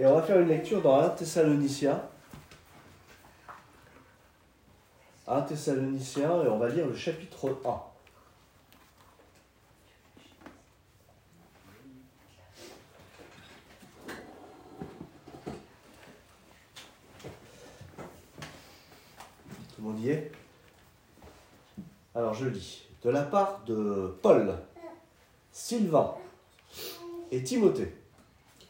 Et 0.00 0.06
on 0.06 0.14
va 0.14 0.22
faire 0.22 0.40
une 0.40 0.48
lecture 0.48 0.80
dans 0.80 0.98
1 0.98 1.10
Thessaloniciens. 1.10 2.02
1 5.28 5.42
Thessaloniciens, 5.42 6.42
et 6.42 6.48
on 6.48 6.56
va 6.56 6.70
lire 6.70 6.86
le 6.86 6.94
chapitre 6.94 7.60
1. 7.66 7.82
Tout 19.68 19.82
le 19.82 19.82
monde 19.82 20.00
y 20.00 20.08
est? 20.08 20.32
Alors 22.14 22.32
je 22.32 22.46
lis. 22.46 22.86
De 23.02 23.10
la 23.10 23.24
part 23.24 23.64
de 23.66 24.16
Paul, 24.22 24.54
Sylvain 25.52 26.14
et 27.30 27.42
Timothée, 27.42 27.99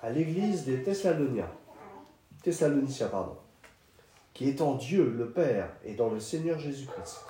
à 0.03 0.11
l'église 0.11 0.65
des 0.65 0.83
Thessaloniens, 0.83 1.51
Thessaloniciens, 2.43 3.09
pardon, 3.09 3.37
qui 4.33 4.49
est 4.49 4.63
en 4.63 4.75
Dieu 4.75 5.15
le 5.17 5.31
Père 5.31 5.69
et 5.85 5.95
dans 5.95 6.09
le 6.09 6.21
Seigneur 6.21 6.59
Jésus-Christ. 6.59 7.21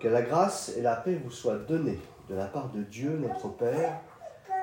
Que 0.00 0.08
la 0.08 0.22
grâce 0.22 0.72
et 0.76 0.82
la 0.82 0.96
paix 0.96 1.20
vous 1.22 1.30
soient 1.30 1.56
données 1.56 2.00
de 2.28 2.34
la 2.34 2.46
part 2.46 2.70
de 2.70 2.82
Dieu 2.82 3.16
notre 3.18 3.48
Père 3.48 4.00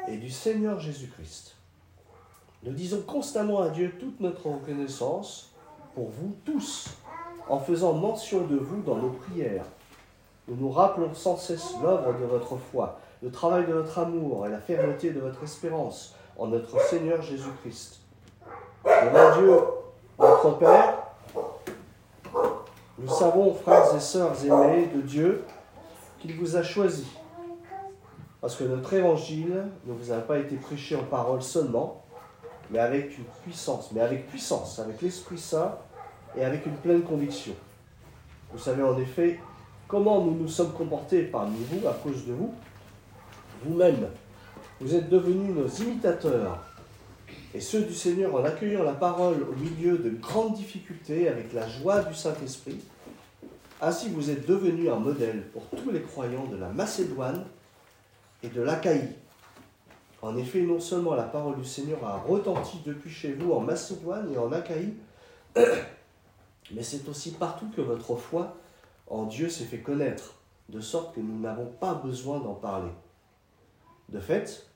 et 0.08 0.18
du 0.18 0.30
Seigneur 0.30 0.80
Jésus-Christ. 0.80 1.56
Nous 2.64 2.74
disons 2.74 3.02
constamment 3.02 3.62
à 3.62 3.70
Dieu 3.70 3.94
toute 3.98 4.20
notre 4.20 4.48
reconnaissance 4.48 5.54
pour 5.96 6.10
vous 6.10 6.36
tous, 6.44 6.90
en 7.48 7.60
faisant 7.60 7.94
mention 7.94 8.46
de 8.46 8.58
vous 8.58 8.82
dans 8.82 8.98
nos 8.98 9.10
prières. 9.12 9.66
Nous 10.50 10.58
nous 10.58 10.70
rappelons 10.70 11.14
sans 11.14 11.38
cesse 11.38 11.76
l'œuvre 11.82 12.20
de 12.20 12.26
votre 12.26 12.58
foi, 12.58 13.00
le 13.22 13.32
travail 13.32 13.66
de 13.66 13.74
votre 13.74 14.00
amour 14.00 14.46
et 14.46 14.50
la 14.50 14.60
fermeté 14.60 15.12
de 15.12 15.22
votre 15.22 15.44
espérance 15.44 16.16
en 16.38 16.48
notre 16.48 16.80
Seigneur 16.82 17.22
Jésus-Christ. 17.22 18.00
Devant 18.86 19.38
Dieu, 19.38 19.60
notre 20.20 20.58
Père, 20.58 20.98
nous 22.98 23.10
savons, 23.10 23.54
frères 23.54 23.96
et 23.96 24.00
sœurs 24.00 24.34
aimés 24.46 24.90
de 24.94 25.02
Dieu, 25.02 25.44
qu'il 26.20 26.38
vous 26.38 26.56
a 26.56 26.64
choisis. 26.64 27.08
Parce 28.40 28.56
que 28.56 28.64
notre 28.66 28.94
évangile 28.94 29.68
ne 29.86 29.94
vous 29.94 30.12
a 30.12 30.18
pas 30.18 30.38
été 30.38 30.56
prêché 30.56 30.96
en 30.96 31.04
parole 31.04 31.42
seulement, 31.42 32.04
mais 32.70 32.80
avec 32.80 33.18
une 33.18 33.26
puissance, 33.44 33.92
mais 33.92 34.02
avec 34.02 34.28
puissance, 34.28 34.80
avec 34.80 35.02
l'Esprit 35.02 35.38
Saint 35.38 35.78
et 36.36 36.44
avec 36.44 36.66
une 36.66 36.76
pleine 36.76 37.04
conviction. 37.04 37.54
Vous 38.52 38.60
savez 38.60 38.84
en 38.84 38.98
effet 38.98 39.40
comment 39.88 40.22
nous 40.22 40.36
nous 40.36 40.48
sommes 40.48 40.74
comportés 40.74 41.24
parmi 41.24 41.58
vous 41.72 41.88
à 41.88 41.94
cause 41.94 42.26
de 42.26 42.34
vous? 42.34 42.54
Vous-même, 43.64 44.10
vous 44.84 44.96
êtes 44.96 45.08
devenus 45.08 45.56
nos 45.56 45.68
imitateurs 45.68 46.60
et 47.54 47.62
ceux 47.62 47.84
du 47.84 47.94
Seigneur 47.94 48.36
en 48.36 48.44
accueillant 48.44 48.84
la 48.84 48.92
parole 48.92 49.42
au 49.44 49.56
milieu 49.56 49.98
de 49.98 50.10
grandes 50.10 50.56
difficultés 50.56 51.30
avec 51.30 51.54
la 51.54 51.70
joie 51.70 52.04
du 52.04 52.14
Saint-Esprit. 52.14 52.82
Ainsi 53.80 54.10
vous 54.10 54.30
êtes 54.30 54.46
devenus 54.46 54.90
un 54.90 55.00
modèle 55.00 55.48
pour 55.54 55.64
tous 55.70 55.90
les 55.90 56.02
croyants 56.02 56.48
de 56.48 56.58
la 56.58 56.68
Macédoine 56.68 57.46
et 58.44 58.50
de 58.50 58.62
l'Achaïe. 58.62 59.08
En 60.22 60.36
effet, 60.36 60.60
non 60.64 60.82
seulement 60.82 61.16
la 61.16 61.24
parole 61.24 61.56
du 61.56 61.66
Seigneur 61.66 62.04
a 62.06 62.18
retenti 62.18 62.80
depuis 62.86 63.10
chez 63.10 63.32
vous 63.32 63.54
en 63.54 63.62
Macédoine 63.62 64.34
et 64.34 64.38
en 64.38 64.52
Achaïe, 64.52 64.96
mais 65.56 66.84
c'est 66.84 67.08
aussi 67.08 67.32
partout 67.32 67.70
que 67.74 67.82
votre 67.82 68.18
foi 68.18 68.58
en 69.08 69.24
Dieu 69.24 69.48
s'est 69.48 69.64
fait 69.64 69.80
connaître, 69.80 70.34
de 70.68 70.82
sorte 70.82 71.16
que 71.16 71.22
nous 71.22 71.40
n'avons 71.40 71.68
pas 71.68 71.94
besoin 71.94 72.42
d'en 72.42 72.56
parler. 72.56 72.92
De 74.10 74.20
fait, 74.20 74.68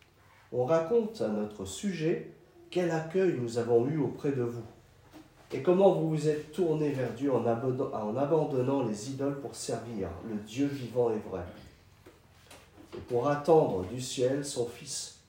on 0.52 0.66
raconte 0.66 1.22
à 1.22 1.28
notre 1.28 1.66
sujet 1.66 2.31
quel 2.70 2.92
accueil 2.92 3.36
nous 3.40 3.58
avons 3.58 3.88
eu 3.88 3.98
auprès 3.98 4.31
de 4.31 4.44
vous, 4.44 4.64
et 5.53 5.62
comment 5.62 5.94
vous 5.94 6.09
vous 6.09 6.28
êtes 6.28 6.52
tourné 6.52 6.92
vers 6.92 7.14
Dieu 7.14 7.31
en 7.34 7.45
abandonnant 7.45 8.84
les 8.84 9.12
idoles 9.12 9.40
pour 9.40 9.56
servir 9.56 10.09
le 10.30 10.36
Dieu 10.36 10.68
vivant 10.68 11.09
et 11.12 11.19
vrai, 11.30 11.44
et 12.96 13.02
pour 13.02 13.30
attendre 13.30 13.86
du 13.88 14.02
ciel 14.02 14.46
son 14.46 14.66
Fils, 14.68 15.19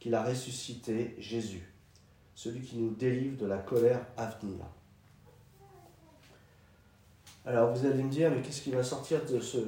qu'il 0.00 0.14
a 0.14 0.22
ressuscité, 0.22 1.14
Jésus, 1.18 1.68
celui 2.34 2.60
qui 2.60 2.76
nous 2.76 2.90
délivre 2.90 3.36
de 3.36 3.46
la 3.46 3.58
colère 3.58 4.00
à 4.16 4.26
venir. 4.26 4.64
Alors 7.44 7.72
vous 7.74 7.86
allez 7.86 8.02
me 8.02 8.10
dire, 8.10 8.30
mais 8.30 8.42
qu'est-ce 8.42 8.62
qui 8.62 8.70
va 8.70 8.82
sortir 8.82 9.24
de 9.24 9.40
ce, 9.40 9.58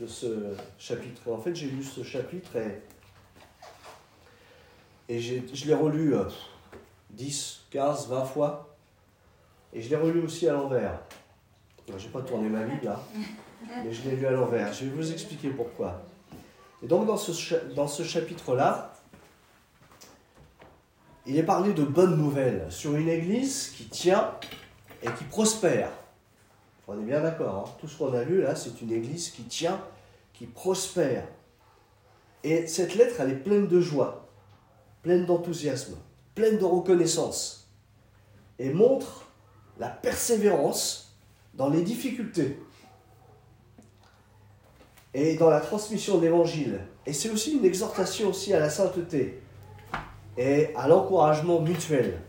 de 0.00 0.06
ce 0.06 0.54
chapitre? 0.78 1.30
En 1.30 1.38
fait, 1.38 1.54
j'ai 1.54 1.68
lu 1.68 1.84
ce 1.84 2.02
chapitre 2.02 2.56
et, 2.56 2.82
et 5.10 5.18
je 5.18 5.66
l'ai 5.66 5.74
relu 5.74 6.14
10, 7.10 7.62
15, 7.70 8.08
20 8.08 8.24
fois. 8.26 8.76
Et 9.72 9.82
je 9.82 9.90
l'ai 9.90 9.96
relu 9.96 10.20
aussi 10.20 10.48
à 10.48 10.52
l'envers. 10.52 11.00
Je 11.88 11.92
n'ai 11.92 12.12
pas 12.12 12.22
tourné 12.22 12.48
ma 12.48 12.62
Bible 12.62 12.84
là, 12.84 13.02
mais 13.84 13.92
je 13.92 14.08
l'ai 14.08 14.14
lu 14.14 14.24
à 14.24 14.30
l'envers. 14.30 14.72
Je 14.72 14.84
vais 14.84 14.90
vous 14.90 15.10
expliquer 15.10 15.50
pourquoi. 15.50 16.00
Et 16.80 16.86
donc 16.86 17.06
dans 17.06 17.16
ce, 17.16 17.56
dans 17.74 17.88
ce 17.88 18.04
chapitre-là, 18.04 18.92
il 21.26 21.36
est 21.36 21.42
parlé 21.42 21.72
de 21.72 21.82
bonnes 21.82 22.16
nouvelles 22.16 22.66
sur 22.70 22.94
une 22.94 23.08
église 23.08 23.70
qui 23.76 23.86
tient 23.86 24.30
et 25.02 25.08
qui 25.18 25.24
prospère. 25.24 25.90
On 26.86 26.94
est 27.00 27.04
bien 27.04 27.20
d'accord. 27.20 27.66
Hein. 27.66 27.76
Tout 27.80 27.88
ce 27.88 27.98
qu'on 27.98 28.14
a 28.14 28.22
lu 28.22 28.42
là, 28.42 28.54
c'est 28.54 28.80
une 28.80 28.92
église 28.92 29.30
qui 29.30 29.42
tient, 29.42 29.80
qui 30.32 30.46
prospère. 30.46 31.24
Et 32.44 32.68
cette 32.68 32.94
lettre, 32.94 33.16
elle 33.20 33.30
est 33.30 33.42
pleine 33.42 33.66
de 33.66 33.80
joie, 33.80 34.29
pleine 35.02 35.26
d'enthousiasme, 35.26 35.96
pleine 36.34 36.58
de 36.58 36.64
reconnaissance. 36.64 37.70
Et 38.58 38.70
montre 38.70 39.26
la 39.78 39.88
persévérance 39.88 41.16
dans 41.54 41.70
les 41.70 41.82
difficultés 41.82 42.58
et 45.14 45.36
dans 45.36 45.50
la 45.50 45.60
transmission 45.60 46.18
de 46.18 46.22
l'évangile. 46.22 46.80
Et 47.06 47.12
c'est 47.12 47.30
aussi 47.30 47.56
une 47.56 47.64
exhortation 47.64 48.28
aussi 48.28 48.52
à 48.52 48.60
la 48.60 48.70
sainteté 48.70 49.42
et 50.36 50.74
à 50.76 50.86
l'encouragement 50.86 51.60
mutuel. 51.60 52.20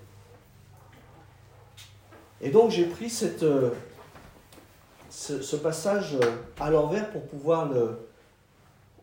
Et 2.40 2.50
donc 2.50 2.72
j'ai 2.72 2.86
pris 2.86 3.10
cette, 3.10 3.44
euh, 3.44 3.72
ce, 5.10 5.56
passage 5.56 6.16
euh, 6.16 6.32
à 6.60 6.72
l'envers 6.72 7.12
pour 7.12 7.24
pouvoir 7.28 7.72
le, 7.72 8.00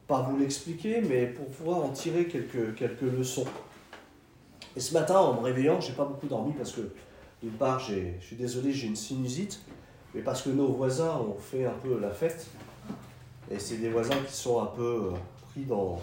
pas 0.09 0.23
vous 0.23 0.39
l'expliquer, 0.39 1.03
mais 1.03 1.27
pour 1.27 1.47
pouvoir 1.49 1.85
en 1.85 1.91
tirer 1.91 2.27
quelques, 2.27 2.75
quelques 2.75 3.03
leçons. 3.03 3.45
Et 4.75 4.81
ce 4.81 4.95
matin, 4.95 5.19
en 5.19 5.35
me 5.35 5.41
réveillant, 5.41 5.81
j'ai 5.81 5.93
pas 5.93 6.07
beaucoup 6.07 6.27
dormi 6.27 6.55
parce 6.55 6.73
que, 6.73 6.81
d'une 7.43 7.53
part, 7.53 7.79
je 7.79 7.95
suis 8.21 8.37
désolé, 8.37 8.73
j'ai 8.73 8.87
une 8.87 8.97
sinusite, 8.97 9.61
mais 10.15 10.23
parce 10.23 10.43
que 10.43 10.49
nos 10.49 10.69
voisins 10.69 11.15
ont 11.19 11.37
fait 11.39 11.67
un 11.67 11.75
peu 11.83 12.01
la 12.01 12.11
fête. 12.11 12.47
Et 13.51 13.59
c'est 13.59 13.77
des 13.77 13.91
voisins 13.91 14.17
qui 14.27 14.33
sont 14.33 14.63
un 14.63 14.67
peu 14.67 15.13
euh, 15.13 15.17
pris 15.51 15.65
dans, 15.65 16.01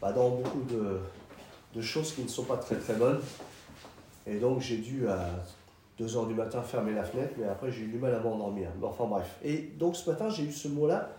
bah, 0.00 0.12
dans 0.12 0.30
beaucoup 0.30 0.62
de, 0.62 1.00
de, 1.74 1.82
choses 1.82 2.12
qui 2.12 2.22
ne 2.22 2.28
sont 2.28 2.44
pas 2.44 2.56
très 2.56 2.76
très 2.76 2.94
bonnes. 2.94 3.20
Et 4.26 4.38
donc 4.38 4.60
j'ai 4.60 4.78
dû 4.78 5.08
à 5.08 5.24
2h 6.00 6.28
du 6.28 6.34
matin 6.34 6.62
fermer 6.62 6.92
la 6.92 7.04
fenêtre, 7.04 7.34
mais 7.38 7.46
après 7.46 7.70
j'ai 7.70 7.82
eu 7.82 7.88
du 7.88 7.98
mal 7.98 8.14
à 8.14 8.20
m'endormir. 8.20 8.68
Enfin 8.82 9.06
bref. 9.06 9.36
Et 9.44 9.70
donc 9.78 9.96
ce 9.96 10.10
matin 10.10 10.28
j'ai 10.28 10.44
eu 10.44 10.52
ce 10.52 10.68
mot-là, 10.68 11.10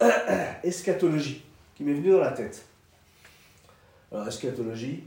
eschatologie, 0.62 1.44
qui 1.74 1.84
m'est 1.84 1.94
venu 1.94 2.10
dans 2.10 2.20
la 2.20 2.32
tête. 2.32 2.64
Alors 4.12 4.28
eschatologie, 4.28 5.04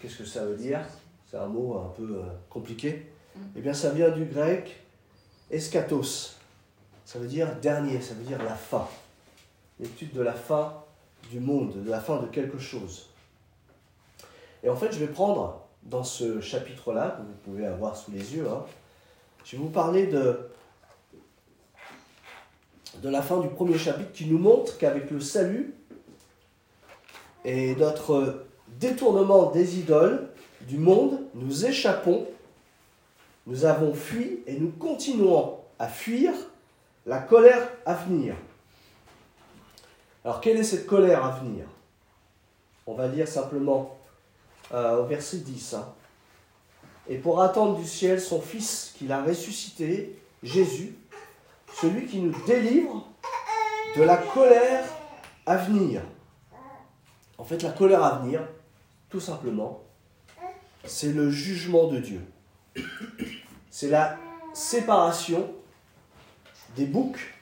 qu'est-ce 0.00 0.18
que 0.18 0.24
ça 0.24 0.44
veut 0.44 0.56
dire? 0.56 0.80
C'est 1.30 1.36
un 1.36 1.46
mot 1.46 1.78
un 1.78 1.92
peu 1.96 2.16
euh, 2.16 2.22
compliqué. 2.50 3.06
Mm. 3.34 3.40
Eh 3.56 3.60
bien 3.60 3.74
ça 3.74 3.90
vient 3.90 4.10
du 4.10 4.24
grec 4.24 4.82
eschatos. 5.50 6.36
Ça 7.04 7.18
veut 7.18 7.26
dire 7.26 7.54
dernier, 7.60 8.00
ça 8.00 8.14
veut 8.14 8.24
dire 8.24 8.42
la 8.42 8.54
fin. 8.54 8.88
L'étude 9.80 10.12
de 10.12 10.22
la 10.22 10.32
fin 10.32 10.82
du 11.30 11.40
monde, 11.40 11.82
de 11.84 11.90
la 11.90 12.00
fin 12.00 12.20
de 12.20 12.26
quelque 12.26 12.58
chose. 12.58 13.08
Et 14.62 14.68
en 14.68 14.76
fait, 14.76 14.92
je 14.92 14.98
vais 14.98 15.08
prendre 15.08 15.60
dans 15.82 16.04
ce 16.04 16.40
chapitre-là, 16.40 17.16
que 17.18 17.22
vous 17.22 17.52
pouvez 17.52 17.66
avoir 17.66 17.96
sous 17.96 18.12
les 18.12 18.36
yeux, 18.36 18.48
hein, 18.48 18.64
je 19.44 19.56
vais 19.56 19.62
vous 19.62 19.70
parler 19.70 20.06
de, 20.06 20.38
de 23.00 23.08
la 23.08 23.22
fin 23.22 23.40
du 23.40 23.48
premier 23.48 23.78
chapitre 23.78 24.12
qui 24.12 24.26
nous 24.26 24.38
montre 24.38 24.76
qu'avec 24.78 25.10
le 25.10 25.20
salut 25.20 25.74
et 27.44 27.74
notre 27.76 28.44
détournement 28.78 29.50
des 29.50 29.78
idoles 29.78 30.28
du 30.62 30.78
monde, 30.78 31.20
nous 31.34 31.64
échappons, 31.64 32.26
nous 33.46 33.64
avons 33.64 33.94
fui 33.94 34.40
et 34.46 34.58
nous 34.58 34.70
continuons 34.70 35.56
à 35.78 35.88
fuir 35.88 36.32
la 37.06 37.18
colère 37.18 37.68
à 37.86 37.94
venir. 37.94 38.34
Alors 40.24 40.40
quelle 40.40 40.58
est 40.58 40.64
cette 40.64 40.86
colère 40.86 41.24
à 41.24 41.40
venir? 41.40 41.64
On 42.86 42.94
va 42.94 43.08
lire 43.08 43.26
simplement 43.26 43.96
euh, 44.72 45.02
au 45.02 45.06
verset 45.06 45.38
10. 45.38 45.74
Hein. 45.74 45.92
Et 47.08 47.16
pour 47.16 47.42
attendre 47.42 47.78
du 47.78 47.86
ciel 47.86 48.20
son 48.20 48.40
Fils 48.40 48.94
qu'il 48.96 49.10
a 49.10 49.22
ressuscité, 49.22 50.16
Jésus, 50.42 50.94
celui 51.80 52.06
qui 52.06 52.20
nous 52.20 52.34
délivre 52.46 53.06
de 53.96 54.02
la 54.02 54.16
colère 54.16 54.84
à 55.46 55.56
venir. 55.56 56.02
En 57.38 57.44
fait, 57.44 57.62
la 57.62 57.70
colère 57.70 58.02
à 58.02 58.18
venir, 58.18 58.40
tout 59.10 59.20
simplement, 59.20 59.82
c'est 60.84 61.12
le 61.12 61.30
jugement 61.30 61.88
de 61.88 61.98
Dieu. 61.98 62.20
C'est 63.70 63.88
la 63.88 64.18
séparation 64.52 65.50
des 66.76 66.86
boucs 66.86 67.34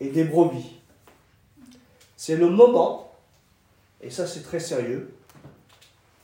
et 0.00 0.08
des 0.08 0.24
brebis. 0.24 0.80
C'est 2.16 2.36
le 2.36 2.48
moment, 2.48 3.12
et 4.00 4.10
ça 4.10 4.26
c'est 4.26 4.42
très 4.42 4.60
sérieux, 4.60 5.14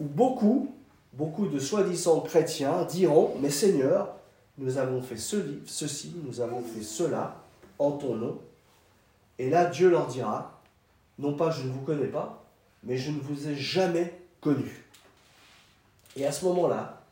où 0.01 0.05
beaucoup, 0.05 0.75
beaucoup 1.13 1.47
de 1.47 1.59
soi-disant 1.59 2.21
chrétiens 2.21 2.85
diront, 2.85 3.35
mais 3.41 3.51
Seigneur, 3.51 4.17
nous 4.63 4.79
avons 4.79 5.03
fait 5.03 5.17
ceci, 5.17 6.15
nous 6.25 6.41
avons 6.41 6.63
fait 6.63 6.83
cela 6.83 7.37
en 7.79 7.93
ton 7.93 8.15
nom. 8.15 8.39
Et 9.39 9.51
là, 9.51 9.67
Dieu 9.67 9.91
leur 9.91 10.07
dira, 10.07 10.61
non 11.19 11.35
pas 11.35 11.51
je 11.51 11.65
ne 11.65 11.73
vous 11.73 11.81
connais 11.81 12.07
pas, 12.07 12.45
mais 12.85 12.97
je 12.97 13.11
ne 13.11 13.19
vous 13.19 13.49
ai 13.49 13.57
jamais 13.57 14.21
connu. 14.41 14.85
Et 16.15 16.25
à 16.25 16.33
ce 16.33 16.45
moment-là, 16.45 17.03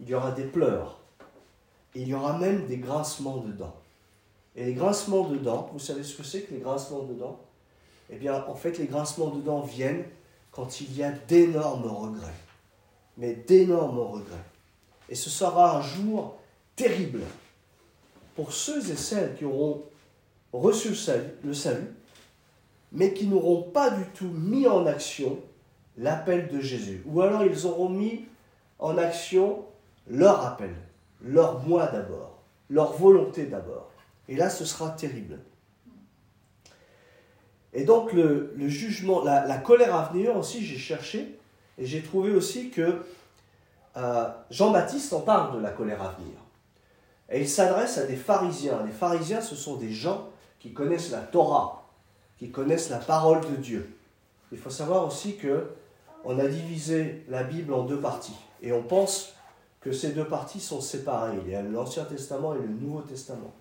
il 0.00 0.08
y 0.08 0.14
aura 0.14 0.30
des 0.30 0.44
pleurs. 0.44 0.98
Il 1.96 2.06
y 2.06 2.14
aura 2.14 2.38
même 2.38 2.66
des 2.66 2.78
grincements 2.78 3.38
de 3.38 3.50
dents. 3.52 3.76
Et 4.54 4.64
les 4.64 4.74
grincements 4.74 5.24
de 5.24 5.36
dents, 5.36 5.68
vous 5.72 5.80
savez 5.80 6.04
ce 6.04 6.16
que 6.16 6.22
c'est 6.22 6.42
que 6.42 6.54
les 6.54 6.60
grincements 6.60 7.02
de 7.02 7.14
dents? 7.14 7.40
Eh 8.10 8.16
bien, 8.16 8.44
en 8.46 8.54
fait, 8.54 8.78
les 8.78 8.86
grincements 8.86 9.30
de 9.30 9.40
dents 9.40 9.62
viennent 9.62 10.04
quand 10.52 10.80
il 10.80 10.96
y 10.96 11.02
a 11.02 11.10
d'énormes 11.10 11.86
regrets. 11.86 12.34
Mais 13.16 13.34
d'énormes 13.34 13.98
regrets. 13.98 14.44
Et 15.08 15.16
ce 15.16 15.28
sera 15.28 15.76
un 15.76 15.82
jour 15.82 16.39
terrible 16.80 17.20
pour 18.34 18.52
ceux 18.52 18.90
et 18.90 18.96
celles 18.96 19.34
qui 19.36 19.44
auront 19.44 19.82
reçu 20.52 20.94
le 21.44 21.52
salut, 21.52 21.94
mais 22.92 23.12
qui 23.12 23.26
n'auront 23.26 23.62
pas 23.62 23.90
du 23.90 24.04
tout 24.14 24.28
mis 24.28 24.66
en 24.66 24.86
action 24.86 25.38
l'appel 25.98 26.48
de 26.48 26.58
Jésus. 26.58 27.02
Ou 27.04 27.20
alors 27.20 27.44
ils 27.44 27.66
auront 27.66 27.90
mis 27.90 28.24
en 28.78 28.96
action 28.96 29.64
leur 30.08 30.44
appel, 30.46 30.74
leur 31.22 31.60
moi 31.66 31.86
d'abord, 31.86 32.38
leur 32.70 32.94
volonté 32.94 33.44
d'abord. 33.44 33.90
Et 34.28 34.36
là, 34.36 34.48
ce 34.48 34.64
sera 34.64 34.90
terrible. 34.90 35.38
Et 37.74 37.84
donc 37.84 38.12
le, 38.14 38.54
jugement, 38.68 39.22
la, 39.22 39.58
colère 39.58 39.94
à 39.94 40.08
venir 40.10 40.34
aussi, 40.34 40.64
j'ai 40.64 40.78
cherché, 40.78 41.38
et 41.76 41.84
j'ai 41.84 42.00
trouvé 42.02 42.32
aussi 42.32 42.70
que 42.70 43.02
euh, 43.96 44.28
Jean-Baptiste 44.50 45.12
en 45.12 45.20
parle 45.20 45.56
de 45.56 45.62
la 45.62 45.70
colère 45.70 46.02
à 46.02 46.12
venir. 46.18 46.36
Et 47.30 47.40
il 47.40 47.48
s'adresse 47.48 47.98
à 47.98 48.06
des 48.06 48.16
pharisiens. 48.16 48.82
Les 48.84 48.92
pharisiens, 48.92 49.40
ce 49.40 49.54
sont 49.54 49.76
des 49.76 49.92
gens 49.92 50.28
qui 50.58 50.72
connaissent 50.72 51.10
la 51.10 51.20
Torah, 51.20 51.88
qui 52.38 52.50
connaissent 52.50 52.90
la 52.90 52.98
parole 52.98 53.40
de 53.42 53.56
Dieu. 53.56 53.96
Il 54.52 54.58
faut 54.58 54.70
savoir 54.70 55.06
aussi 55.06 55.36
que 55.36 55.68
on 56.24 56.38
a 56.38 56.46
divisé 56.46 57.24
la 57.28 57.44
Bible 57.44 57.72
en 57.72 57.84
deux 57.84 58.00
parties. 58.00 58.36
Et 58.62 58.72
on 58.72 58.82
pense 58.82 59.34
que 59.80 59.92
ces 59.92 60.10
deux 60.10 60.26
parties 60.26 60.60
sont 60.60 60.80
séparées. 60.80 61.38
Il 61.46 61.52
y 61.52 61.54
a 61.54 61.62
l'Ancien 61.62 62.04
Testament 62.04 62.54
et 62.54 62.58
le 62.58 62.68
Nouveau 62.68 63.00
Testament. 63.00 63.54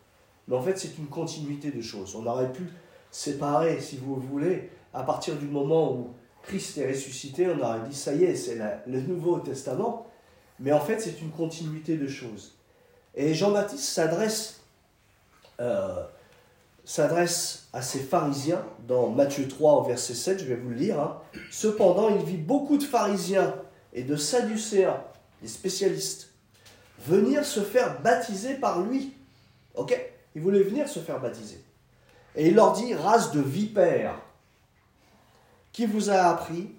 Mais 0.48 0.56
en 0.56 0.62
fait, 0.62 0.77
c'est 0.77 0.98
une 0.98 1.07
continuité 1.07 1.71
de 1.71 1.81
choses. 1.81 2.16
On 2.16 2.25
aurait 2.25 2.51
pu 2.51 2.68
séparer, 3.12 3.80
si 3.80 3.98
vous 3.98 4.16
voulez, 4.16 4.69
à 4.94 5.04
partir 5.04 5.36
du 5.36 5.45
moment 5.45 5.94
où 5.94 6.13
Christ 6.44 6.77
est 6.80 6.89
ressuscité, 6.89 7.48
on 7.48 7.63
aurait 7.63 7.88
dit, 7.88 7.95
ça 7.95 8.13
y 8.13 8.25
est, 8.25 8.36
c'est 8.36 8.60
le 8.88 9.01
Nouveau 9.01 9.39
Testament. 9.39 10.07
Mais 10.60 10.74
en 10.74 10.81
fait, 10.81 11.00
c'est 11.00 11.21
une 11.21 11.30
continuité 11.30 11.95
de 11.95 12.07
choses. 12.07 12.59
Et 13.19 13.33
Jean-Baptiste 13.33 13.83
s'adresse 13.83 14.62
euh, 15.60 16.06
à 17.74 17.81
ces 17.81 18.00
pharisiens 18.00 18.63
dans 18.88 19.10
Matthieu 19.10 19.45
3 19.45 19.74
au 19.74 19.83
verset 19.83 20.13
7, 20.13 20.39
je 20.39 20.45
vais 20.45 20.56
vous 20.56 20.69
le 20.69 20.75
lire. 20.77 21.01
Hein. 21.01 21.21
Cependant, 21.51 22.07
il 22.16 22.24
vit 22.24 22.38
beaucoup 22.38 22.77
de 22.77 22.83
pharisiens 22.86 23.54
et 23.92 24.04
de 24.04 24.16
sadducéens, 24.16 25.04
des 25.42 25.50
spécialistes, 25.50 26.30
venir 27.00 27.44
se 27.44 27.60
faire 27.60 28.00
baptiser 28.00 28.54
par 28.54 28.83
lui. 28.83 29.13
Ok? 29.75 30.00
Il 30.33 30.42
voulait 30.42 30.63
venir 30.63 30.88
se 30.88 31.00
faire 31.00 31.19
baptiser. 31.19 31.62
Et 32.38 32.48
il 32.48 32.56
leur 32.56 32.71
dit, 32.71 32.95
race 32.95 33.33
de 33.33 33.42
vipères, 33.42 34.16
qui 35.74 35.86
vous 35.88 36.10
a 36.10 36.21
appris 36.21 36.71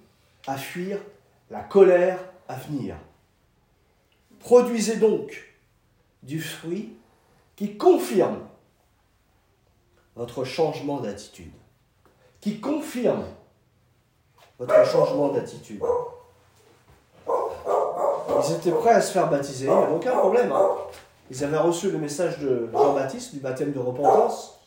à 0.47 0.57
fuir 0.57 1.01
la 1.51 1.61
colère 1.61 2.19
à 2.49 2.55
venir? 2.55 2.97
Produisez 4.39 4.97
donc 4.97 5.50
du 6.23 6.41
fruit 6.41 6.97
qui 7.57 7.77
confirme 7.77 8.39
votre 10.17 10.45
changement 10.45 11.01
d'attitude, 11.01 11.53
qui 12.41 12.61
confirme 12.61 13.25
votre 14.59 14.85
changement 14.85 15.29
d'attitude. 15.29 15.83
Ils 17.29 18.53
étaient 18.55 18.73
prêts 18.73 18.91
à 18.95 19.01
se 19.01 19.13
faire 19.13 19.29
baptiser, 19.29 19.67
il 19.67 19.71
n'y 19.71 19.77
avait 19.77 19.95
aucun 19.95 20.17
problème. 20.17 20.53
Hein. 20.53 20.69
Ils 21.31 21.45
avaient 21.45 21.59
reçu 21.59 21.91
le 21.91 21.99
message 21.99 22.39
de 22.39 22.69
Jean-Baptiste, 22.73 23.35
du 23.35 23.41
baptême 23.41 23.73
de 23.73 23.79
repentance, 23.79 24.61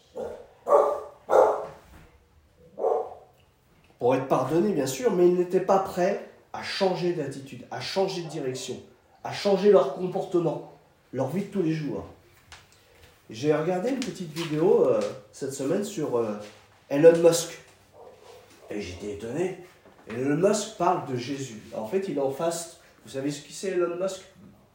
pour 4.00 4.16
être 4.16 4.28
pardonnés, 4.28 4.74
bien 4.74 4.86
sûr, 4.86 5.12
mais 5.12 5.28
ils 5.28 5.36
n'étaient 5.36 5.62
pas 5.62 5.80
prêts 5.80 6.30
à 6.52 6.62
changer 6.62 7.14
d'attitude, 7.14 7.66
à 7.72 7.80
changer 7.80 8.24
de 8.24 8.28
direction, 8.28 8.76
à 9.24 9.32
changer 9.32 9.72
leur 9.72 9.96
comportement, 9.96 10.73
leur 11.14 11.30
vie 11.30 11.44
de 11.44 11.48
tous 11.48 11.62
les 11.62 11.74
jours. 11.74 12.06
J'ai 13.30 13.54
regardé 13.54 13.92
une 13.92 14.00
petite 14.00 14.34
vidéo 14.34 14.88
euh, 14.88 15.00
cette 15.32 15.54
semaine 15.54 15.84
sur 15.84 16.18
euh, 16.18 16.34
Elon 16.90 17.18
Musk. 17.24 17.60
Et 18.70 18.82
j'étais 18.82 19.14
étonné. 19.14 19.60
Elon 20.10 20.36
Musk 20.36 20.78
parle 20.78 21.10
de 21.10 21.16
Jésus. 21.16 21.62
En 21.76 21.88
fait, 21.88 22.08
il 22.10 22.18
est 22.18 22.22
en 22.22 22.32
face. 22.32 22.80
Vous 23.06 23.12
savez 23.12 23.32
ce 23.32 23.42
qui 23.42 23.54
c'est 23.54 23.70
Elon 23.70 23.96
Musk? 23.96 24.22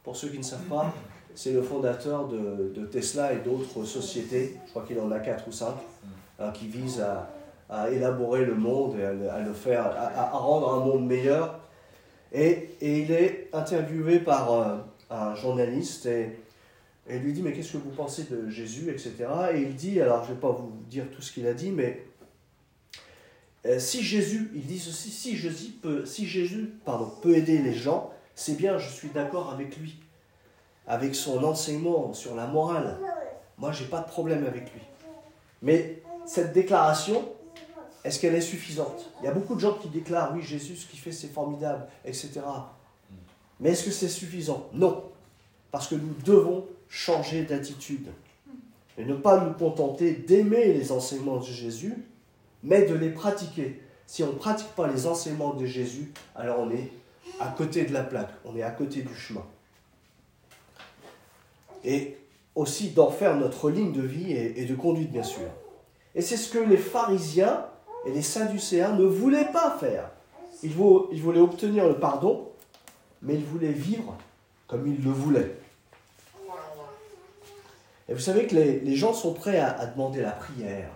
Pour 0.03 0.15
ceux 0.15 0.29
qui 0.29 0.37
ne 0.37 0.43
savent 0.43 0.63
pas, 0.63 0.91
c'est 1.35 1.51
le 1.51 1.61
fondateur 1.61 2.27
de, 2.27 2.85
Tesla 2.85 3.33
et 3.33 3.37
d'autres 3.37 3.83
sociétés. 3.83 4.57
Je 4.65 4.69
crois 4.71 4.83
qu'il 4.83 4.99
en 4.99 5.11
a 5.11 5.19
quatre 5.19 5.47
ou 5.47 5.51
cinq 5.51 5.75
hein, 6.39 6.51
qui 6.51 6.67
visent 6.67 7.01
à, 7.69 7.91
élaborer 7.91 8.45
le 8.45 8.55
monde 8.55 8.97
et 8.97 9.27
à, 9.27 9.39
le 9.39 9.53
faire, 9.53 9.85
à, 9.85 10.31
rendre 10.31 10.73
un 10.73 10.79
monde 10.79 11.05
meilleur. 11.05 11.59
Et, 12.31 12.75
et 12.81 12.99
il 13.01 13.11
est 13.11 13.49
interviewé 13.53 14.19
par 14.19 14.53
euh, 14.53 14.77
un 15.09 15.35
journaliste 15.35 16.05
et 16.05 16.39
et 17.09 17.17
lui 17.17 17.33
dit, 17.33 17.41
mais 17.41 17.53
qu'est-ce 17.53 17.73
que 17.73 17.77
vous 17.77 17.89
pensez 17.89 18.25
de 18.25 18.49
Jésus, 18.49 18.91
etc. 18.91 19.15
Et 19.53 19.61
il 19.61 19.75
dit, 19.75 19.99
alors 19.99 20.23
je 20.23 20.29
ne 20.29 20.35
vais 20.35 20.39
pas 20.39 20.51
vous 20.51 20.71
dire 20.87 21.05
tout 21.11 21.23
ce 21.23 21.31
qu'il 21.31 21.47
a 21.47 21.53
dit, 21.53 21.71
mais 21.71 22.05
euh, 23.65 23.79
si 23.79 24.03
Jésus, 24.03 24.51
il 24.53 24.65
dit 24.65 24.79
ceci, 24.79 25.09
si 25.09 25.35
Jésus, 25.35 25.71
peut, 25.71 26.05
si 26.05 26.27
Jésus 26.27 26.71
pardon, 26.85 27.11
peut 27.21 27.35
aider 27.35 27.57
les 27.57 27.73
gens, 27.73 28.11
c'est 28.35 28.55
bien, 28.55 28.77
je 28.77 28.89
suis 28.89 29.09
d'accord 29.09 29.51
avec 29.51 29.75
lui, 29.77 29.97
avec 30.87 31.15
son 31.15 31.43
enseignement 31.43 32.13
sur 32.13 32.35
la 32.35 32.45
morale. 32.45 32.99
Moi, 33.57 33.71
j'ai 33.71 33.85
pas 33.85 33.99
de 33.99 34.07
problème 34.07 34.45
avec 34.45 34.71
lui. 34.71 34.81
Mais 35.61 36.01
cette 36.25 36.53
déclaration, 36.53 37.27
est-ce 38.03 38.19
qu'elle 38.19 38.35
est 38.35 38.41
suffisante? 38.41 39.11
Il 39.21 39.25
y 39.25 39.27
a 39.27 39.33
beaucoup 39.33 39.55
de 39.55 39.59
gens 39.59 39.73
qui 39.73 39.89
déclarent, 39.89 40.31
oui, 40.33 40.43
Jésus, 40.43 40.75
ce 40.75 40.87
qu'il 40.87 40.99
fait, 40.99 41.11
c'est 41.11 41.27
formidable, 41.27 41.87
etc. 42.05 42.41
Mais 43.59 43.71
est-ce 43.71 43.85
que 43.85 43.91
c'est 43.91 44.09
suffisant? 44.09 44.69
Non. 44.73 45.03
Parce 45.71 45.87
que 45.87 45.95
nous 45.95 46.13
devons 46.25 46.65
changer 46.89 47.43
d'attitude 47.43 48.07
et 48.97 49.05
ne 49.05 49.13
pas 49.13 49.39
nous 49.39 49.53
contenter 49.53 50.11
d'aimer 50.13 50.73
les 50.73 50.91
enseignements 50.91 51.37
de 51.37 51.45
Jésus, 51.45 51.93
mais 52.63 52.85
de 52.85 52.93
les 52.93 53.09
pratiquer. 53.09 53.81
Si 54.05 54.23
on 54.23 54.27
ne 54.27 54.33
pratique 54.33 54.69
pas 54.75 54.87
les 54.87 55.07
enseignements 55.07 55.53
de 55.53 55.65
Jésus, 55.65 56.11
alors 56.35 56.59
on 56.59 56.71
est 56.71 56.91
à 57.39 57.47
côté 57.47 57.85
de 57.85 57.93
la 57.93 58.03
plaque, 58.03 58.31
on 58.43 58.55
est 58.55 58.63
à 58.63 58.71
côté 58.71 59.01
du 59.01 59.15
chemin. 59.15 59.45
Et 61.85 62.17
aussi 62.55 62.89
d'en 62.89 63.09
faire 63.09 63.37
notre 63.37 63.69
ligne 63.69 63.93
de 63.93 64.01
vie 64.01 64.33
et, 64.33 64.65
de 64.65 64.75
conduite, 64.75 65.11
bien 65.11 65.23
sûr. 65.23 65.47
Et 66.15 66.21
c'est 66.21 66.35
ce 66.35 66.51
que 66.51 66.59
les 66.59 66.75
pharisiens 66.75 67.65
et 68.05 68.11
les 68.11 68.21
sadducéens 68.21 68.93
ne 68.93 69.05
voulaient 69.05 69.51
pas 69.53 69.77
faire. 69.79 70.11
Ils 70.61 70.73
voulaient 70.73 71.39
obtenir 71.39 71.87
le 71.87 71.95
pardon, 71.95 72.48
mais 73.21 73.35
ils 73.35 73.45
voulaient 73.45 73.71
vivre 73.71 74.17
comme 74.67 74.87
ils 74.87 75.03
le 75.03 75.11
voulaient. 75.11 75.55
Et 78.07 78.13
vous 78.13 78.19
savez 78.19 78.47
que 78.47 78.55
les, 78.55 78.95
gens 78.95 79.13
sont 79.13 79.33
prêts 79.33 79.59
à, 79.59 79.85
demander 79.85 80.21
la 80.21 80.31
prière 80.31 80.89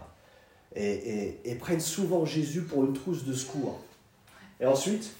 et, 0.76 1.58
prennent 1.60 1.80
souvent 1.80 2.26
Jésus 2.26 2.64
pour 2.64 2.84
une 2.86 2.94
trousse 2.94 3.24
de 3.24 3.34
secours. 3.34 3.80
Et 4.60 4.66
ensuite, 4.66 5.12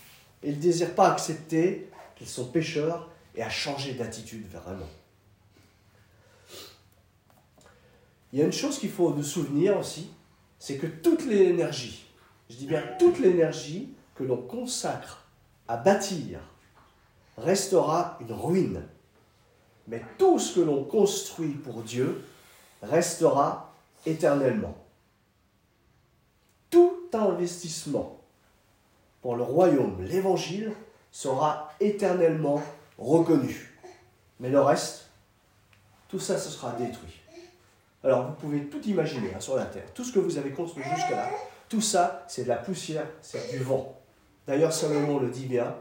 ils 0.44 0.56
ne 0.56 0.62
désirent 0.62 0.96
pas 0.96 1.12
accepter 1.12 1.90
qu'ils 2.16 2.28
sont 2.28 2.46
pécheurs 2.46 3.12
et 3.36 3.44
à 3.44 3.50
changer 3.50 3.94
d'attitude 3.94 4.48
vraiment. 4.50 4.90
Il 8.32 8.40
y 8.40 8.42
a 8.42 8.46
une 8.46 8.52
chose 8.52 8.80
qu'il 8.80 8.90
faut 8.90 9.14
nous 9.14 9.24
souvenir 9.24 9.78
aussi, 9.78 10.10
c'est 10.58 10.78
que 10.78 10.88
toute 10.88 11.26
l'énergie, 11.26 12.06
je 12.50 12.56
dis 12.56 12.66
bien 12.66 12.84
toute 12.98 13.20
l'énergie 13.20 13.94
que 14.16 14.24
l'on 14.24 14.38
consacre 14.38 15.28
à 15.68 15.78
bâtir 15.78 16.40
restera 17.38 18.18
une 18.22 18.32
ruine 18.32 18.84
mais 19.88 20.02
tout 20.18 20.40
ce 20.40 20.56
que 20.56 20.62
l'on 20.62 20.84
construit 20.84 21.54
pour 21.54 21.82
Dieu 21.82 22.24
restera 22.82 23.74
éternellement. 24.06 24.76
Tout 26.70 27.10
investissement 27.14 28.20
pour 29.22 29.36
le 29.36 29.44
royaume, 29.44 30.04
l'évangile, 30.04 30.74
sera 31.12 31.72
éternellement 31.80 32.62
reconnu. 32.98 33.78
Mais 34.40 34.50
le 34.50 34.60
reste, 34.60 35.10
tout 36.10 36.20
ça, 36.20 36.38
ce 36.38 36.50
sera 36.50 36.72
détruit. 36.72 37.22
Alors 38.04 38.28
vous 38.28 38.34
pouvez 38.34 38.66
tout 38.66 38.82
imaginer 38.82 39.34
hein, 39.34 39.40
sur 39.40 39.56
la 39.56 39.66
terre. 39.66 39.86
Tout 39.94 40.04
ce 40.04 40.12
que 40.12 40.20
vous 40.20 40.38
avez 40.38 40.52
construit 40.52 40.84
jusqu'à 40.84 41.16
là, 41.16 41.30
tout 41.70 41.82
ça, 41.82 42.26
c'est 42.28 42.44
de 42.44 42.50
la 42.50 42.58
poussière, 42.58 43.08
c'est 43.22 43.52
du 43.52 43.60
vent. 43.60 43.98
D'ailleurs, 44.48 44.74
Salomon 44.74 45.20
le 45.20 45.30
dit 45.30 45.46
bien, 45.46 45.74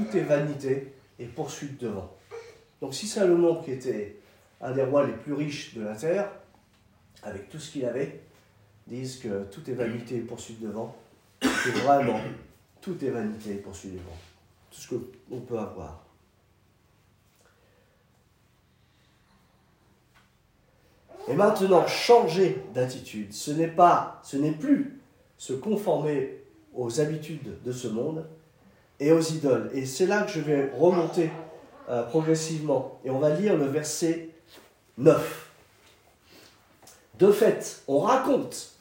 tout 0.00 0.16
est 0.16 0.22
vanité 0.22 0.92
et 1.18 1.26
poursuite 1.26 1.80
de 1.80 1.88
vent. 1.88 2.10
Donc 2.80 2.94
si 2.94 3.06
Salomon, 3.06 3.62
qui 3.62 3.72
était 3.72 4.16
un 4.60 4.72
des 4.72 4.82
rois 4.82 5.06
les 5.06 5.12
plus 5.12 5.34
riches 5.34 5.74
de 5.74 5.82
la 5.82 5.94
terre, 5.94 6.30
avec 7.22 7.48
tout 7.48 7.58
ce 7.58 7.70
qu'il 7.72 7.84
avait, 7.84 8.20
disent 8.86 9.18
que 9.18 9.44
tout 9.44 9.68
est 9.70 9.74
vanité 9.74 10.16
et 10.16 10.20
poursuite 10.20 10.60
de 10.60 10.68
vent, 10.68 10.96
c'est 11.42 11.70
vraiment, 11.70 12.20
tout 12.80 13.02
est 13.04 13.10
vanité 13.10 13.52
et 13.52 13.56
poursuite 13.56 13.94
de 13.94 13.98
vent. 13.98 14.16
Tout 14.70 14.80
ce 14.80 14.94
qu'on 14.94 15.40
peut 15.40 15.58
avoir. 15.58 16.04
Et 21.28 21.34
maintenant, 21.34 21.86
changer 21.86 22.62
d'attitude, 22.74 23.32
ce 23.32 23.50
n'est 23.50 23.68
pas, 23.68 24.20
ce 24.24 24.36
n'est 24.36 24.52
plus 24.52 25.00
se 25.36 25.52
conformer 25.52 26.42
aux 26.74 27.00
habitudes 27.00 27.62
de 27.62 27.72
ce 27.72 27.88
monde 27.88 28.26
et 29.00 29.12
aux 29.12 29.20
idoles. 29.20 29.70
Et 29.74 29.86
c'est 29.86 30.06
là 30.06 30.22
que 30.22 30.30
je 30.30 30.40
vais 30.40 30.70
remonter 30.78 31.30
euh, 31.88 32.02
progressivement. 32.04 33.00
Et 33.04 33.10
on 33.10 33.18
va 33.18 33.30
lire 33.30 33.56
le 33.56 33.64
verset 33.64 34.28
9. 34.98 35.50
De 37.18 37.32
fait, 37.32 37.82
on 37.88 37.98
raconte 37.98 38.72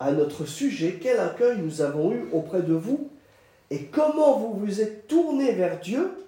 à 0.00 0.12
notre 0.12 0.46
sujet 0.46 0.98
quel 1.00 1.20
accueil 1.20 1.58
nous 1.58 1.82
avons 1.82 2.12
eu 2.12 2.28
auprès 2.32 2.62
de 2.62 2.74
vous 2.74 3.10
et 3.70 3.84
comment 3.84 4.38
vous 4.38 4.54
vous 4.54 4.80
êtes 4.80 5.06
tourné 5.06 5.52
vers 5.52 5.78
Dieu 5.78 6.26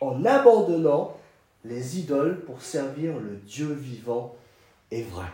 en 0.00 0.24
abandonnant 0.24 1.16
les 1.64 1.98
idoles 2.00 2.40
pour 2.40 2.62
servir 2.62 3.18
le 3.18 3.36
Dieu 3.36 3.72
vivant 3.72 4.34
est 4.90 5.02
vrai. 5.02 5.28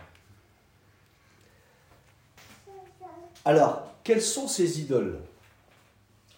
Alors, 3.45 3.87
quelles 4.03 4.21
sont 4.21 4.47
ces 4.47 4.81
idoles? 4.81 5.19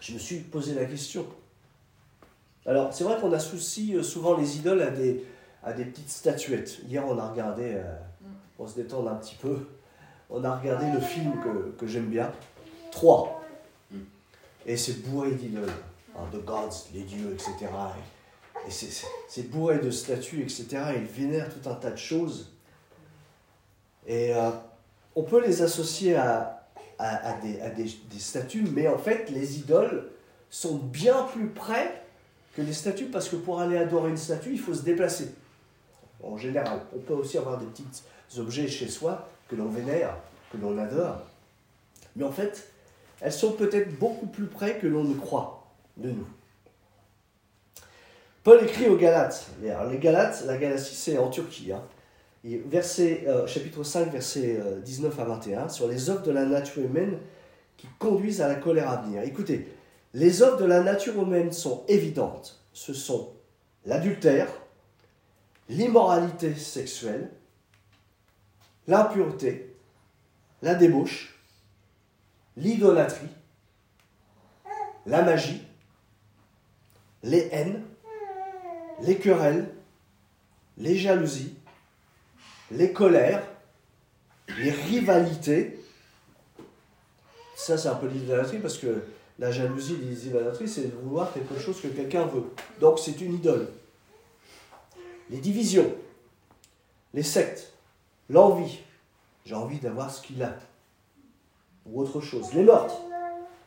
Je 0.01 0.13
me 0.13 0.20
suis 0.20 0.39
posé 0.39 0.74
la 0.74 0.86
question. 0.86 1.27
Alors, 2.65 2.91
c'est 2.91 3.03
vrai 3.03 3.22
qu'on 3.22 3.31
associe 3.34 3.96
euh, 3.96 4.03
souvent 4.03 4.36
les 4.36 4.58
idoles 4.58 4.81
à 4.81 4.89
des, 4.89 5.24
à 5.63 5.74
petites 5.74 6.10
statuettes. 6.10 6.79
Hier, 6.88 7.05
on 7.08 7.17
a 7.20 7.29
regardé, 7.29 7.75
euh, 7.75 7.96
pour 8.58 8.67
se 8.67 8.75
détendre 8.75 9.12
un 9.12 9.15
petit 9.15 9.36
peu, 9.36 9.60
on 10.31 10.43
a 10.43 10.58
regardé 10.58 10.91
le 10.91 11.00
film 11.00 11.34
que, 11.77 11.86
j'aime 11.88 12.08
bien, 12.08 12.31
3. 12.91 13.43
Et 14.65 14.75
c'est 14.75 15.03
bourré 15.03 15.31
d'idoles. 15.34 15.70
Hein, 16.15 16.24
the 16.31 16.43
gods, 16.43 16.89
les 16.93 17.03
dieux, 17.03 17.34
etc. 17.34 17.72
Et, 18.67 18.72
c'est 18.72 19.50
bourré 19.51 19.77
de 19.79 19.91
statues, 19.91 20.41
etc. 20.41 20.65
Et 20.96 20.98
ils 20.98 21.05
vénèrent 21.05 21.50
tout 21.50 21.70
un 21.70 21.75
tas 21.75 21.91
de 21.91 21.98
choses. 21.98 22.53
Et 24.08 24.34
euh, 24.34 24.50
on 25.15 25.24
peut 25.24 25.46
les 25.46 25.62
associer 25.62 26.15
à, 26.15 26.61
à, 27.01 27.34
des, 27.41 27.60
des, 27.75 28.20
statues, 28.20 28.65
mais 28.74 28.88
en 28.88 28.98
fait, 28.98 29.29
les 29.29 29.60
idoles 29.60 30.10
sont 30.50 30.77
bien 30.77 31.24
plus 31.34 31.48
près 31.48 32.03
que 32.55 32.62
les 32.62 32.74
statues, 32.74 33.05
parce 33.05 33.29
que 33.29 33.36
pour 33.36 33.60
aller 33.60 33.77
adorer 33.77 34.10
une 34.10 34.17
statue, 34.17 34.51
il 34.51 34.60
faut 34.60 34.74
se 34.74 34.84
déplacer. 34.84 35.34
En 36.24 36.38
général, 36.38 36.81
on 36.96 37.00
peut 37.00 37.13
aussi 37.13 37.38
avoir 37.38 37.58
des 37.58 37.65
petits 37.65 38.03
objets 38.38 38.67
chez 38.67 38.88
soi 38.88 39.27
que 39.48 39.55
l'on 39.55 39.70
vénère, 39.70 40.15
que 40.51 40.58
l'on 40.58 40.77
adore. 40.77 41.22
Mais 42.15 42.24
en 42.24 42.31
fait, 42.31 42.70
elles 43.20 43.34
sont 43.34 43.53
peut-être 43.53 43.98
beaucoup 43.98 44.27
plus 44.27 44.46
près 44.46 44.77
que 44.77 44.88
l'on 44.88 45.03
ne 45.03 45.15
croit 45.15 45.65
de 45.98 46.12
nous. 46.12 46.27
Paul 48.43 48.63
écrit 48.63 48.89
aux 48.89 48.98
Galates. 48.98 49.48
Les 49.62 49.98
Galates, 49.98 50.43
la 50.46 50.58
Galatie, 50.58 50.96
c'est 50.96 51.17
en 51.17 51.29
Turquie. 51.29 51.72
Hein 51.72 51.81
verset, 52.43 53.25
euh, 53.27 53.45
chapitre 53.48 53.83
5, 53.83 54.12
versets 54.12 54.60
19 54.83 55.17
euh, 55.17 55.21
à 55.21 55.25
21, 55.25 55.69
sur 55.69 55.88
les 55.88 56.10
œuvres 56.10 56.24
de 56.24 56.31
la 56.31 56.45
nature 56.45 56.83
humaine 56.83 57.17
qui 57.77 57.88
conduisent 58.00 58.41
à 58.41 58.48
la 58.48 58.55
colère 58.55 58.89
à 58.89 58.98
venir. 58.98 59.21
Écoutez, 59.24 59.67
les 60.13 60.41
œuvres 60.41 60.57
de 60.57 60.65
la 60.65 60.81
nature 60.81 61.21
humaine 61.21 61.51
sont 61.51 61.83
évidentes. 61.88 62.60
Ce 62.74 62.93
sont 62.93 63.33
l'adultère, 63.86 64.48
l'immoralité 65.69 66.55
sexuelle, 66.55 67.29
l'impureté, 68.88 69.75
la 70.62 70.75
débauche, 70.75 71.39
l'idolâtrie, 72.57 73.29
la 75.05 75.21
magie, 75.21 75.65
les 77.24 77.50
haines, 77.51 77.83
les 79.01 79.17
querelles, 79.17 79.74
les 80.77 80.98
jalousies, 80.98 81.55
les 82.72 82.94
colères, 82.94 83.44
les 84.60 84.72
rivalités. 84.72 85.80
Ça, 87.56 87.78
c'est 87.78 87.90
un 87.90 87.96
peu 87.96 88.08
l'idolâtrie 88.08 88.60
parce 88.60 88.78
que 88.78 89.04
la 89.40 89.51
jalousie, 89.51 89.96
l'idolâtrie, 89.98 90.68
c'est 90.68 90.88
de 90.88 90.96
vouloir 90.96 91.34
quelque 91.34 91.60
chose 91.60 91.80
que 91.82 91.88
quelqu'un 91.88 92.25
veut. 92.25 92.46
Donc, 92.80 93.00
c'est 93.00 93.20
une 93.22 93.36
idole. 93.36 93.68
Les 95.30 95.38
divisions, 95.38 95.94
les 97.13 97.24
sectes, 97.24 97.74
l'envie. 98.30 98.80
J'ai 99.46 99.56
envie 99.56 99.80
d'avoir 99.80 100.12
ce 100.12 100.22
qu'il 100.22 100.42
a. 100.44 100.56
Ou 101.86 102.01
autre 102.01 102.22
chose. 102.22 102.54
Les 102.54 102.63
meurtres, 102.63 103.00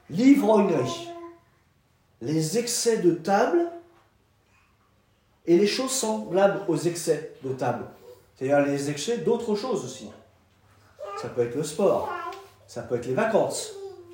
l'ivrognerie, 0.09 1.09
les 2.21 2.59
excès 2.59 2.99
de 2.99 3.13
table 3.13 3.67
et 5.47 5.59
les 5.59 5.67
choses 5.67 5.91
semblables 5.91 6.61
aux 6.69 6.77
excès 6.77 7.35
de 7.43 7.53
table. 7.53 7.87
C'est-à-dire 8.35 8.67
les 8.67 8.91
excès 8.91 9.19
d'autres 9.19 9.55
choses 9.55 9.85
aussi. 9.85 10.11
Ça 11.21 11.29
peut 11.29 11.43
être 11.43 11.55
le 11.55 11.63
sport, 11.63 12.11
ça 12.67 12.83
peut 12.83 12.97
être 12.97 13.07
les 13.07 13.15
vacances, 13.15 13.73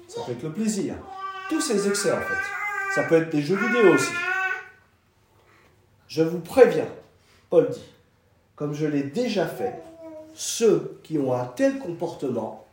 ça 0.09 0.21
peut 0.23 0.33
être 0.33 0.43
le 0.43 0.53
plaisir. 0.53 0.95
Tous 1.49 1.61
ces 1.61 1.89
excès 1.89 2.13
en 2.13 2.21
fait. 2.21 2.95
Ça 2.95 3.05
peut 3.05 3.17
être 3.17 3.31
des 3.31 3.43
jeux 3.43 3.57
vidéo 3.57 3.95
aussi. 3.95 4.13
Je 6.09 6.23
vous 6.23 6.41
préviens, 6.41 6.89
Paul 7.49 7.69
dit, 7.71 7.85
comme 8.57 8.75
je 8.75 8.87
l'ai 8.87 9.05
déjà 9.05 9.47
fait, 9.47 9.81
ceux 10.35 11.01
qui 11.05 11.19
ont 11.19 11.33
un 11.33 11.45
tel 11.45 11.79
comportement 11.79 12.67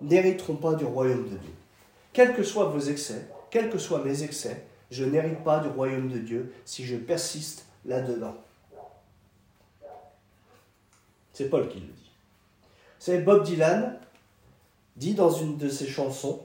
n'hériteront 0.00 0.56
pas 0.56 0.74
du 0.74 0.84
royaume 0.84 1.24
de 1.24 1.36
Dieu. 1.36 1.52
Quels 2.12 2.34
que 2.34 2.42
soient 2.42 2.66
vos 2.66 2.80
excès, 2.80 3.28
quels 3.50 3.70
que 3.70 3.78
soient 3.78 4.02
mes 4.04 4.22
excès, 4.22 4.64
je 4.90 5.04
n'hérite 5.04 5.42
pas 5.44 5.60
du 5.60 5.68
royaume 5.68 6.08
de 6.08 6.18
Dieu 6.18 6.52
si 6.64 6.84
je 6.84 6.96
persiste 6.96 7.64
là-dedans. 7.86 8.36
C'est 11.32 11.48
Paul 11.48 11.68
qui 11.68 11.80
le 11.80 11.86
dit. 11.86 12.10
C'est 12.98 13.18
Bob 13.18 13.44
Dylan 13.44 13.98
dit 14.96 15.14
dans 15.14 15.30
une 15.30 15.56
de 15.56 15.68
ses 15.68 15.86
chansons 15.86 16.40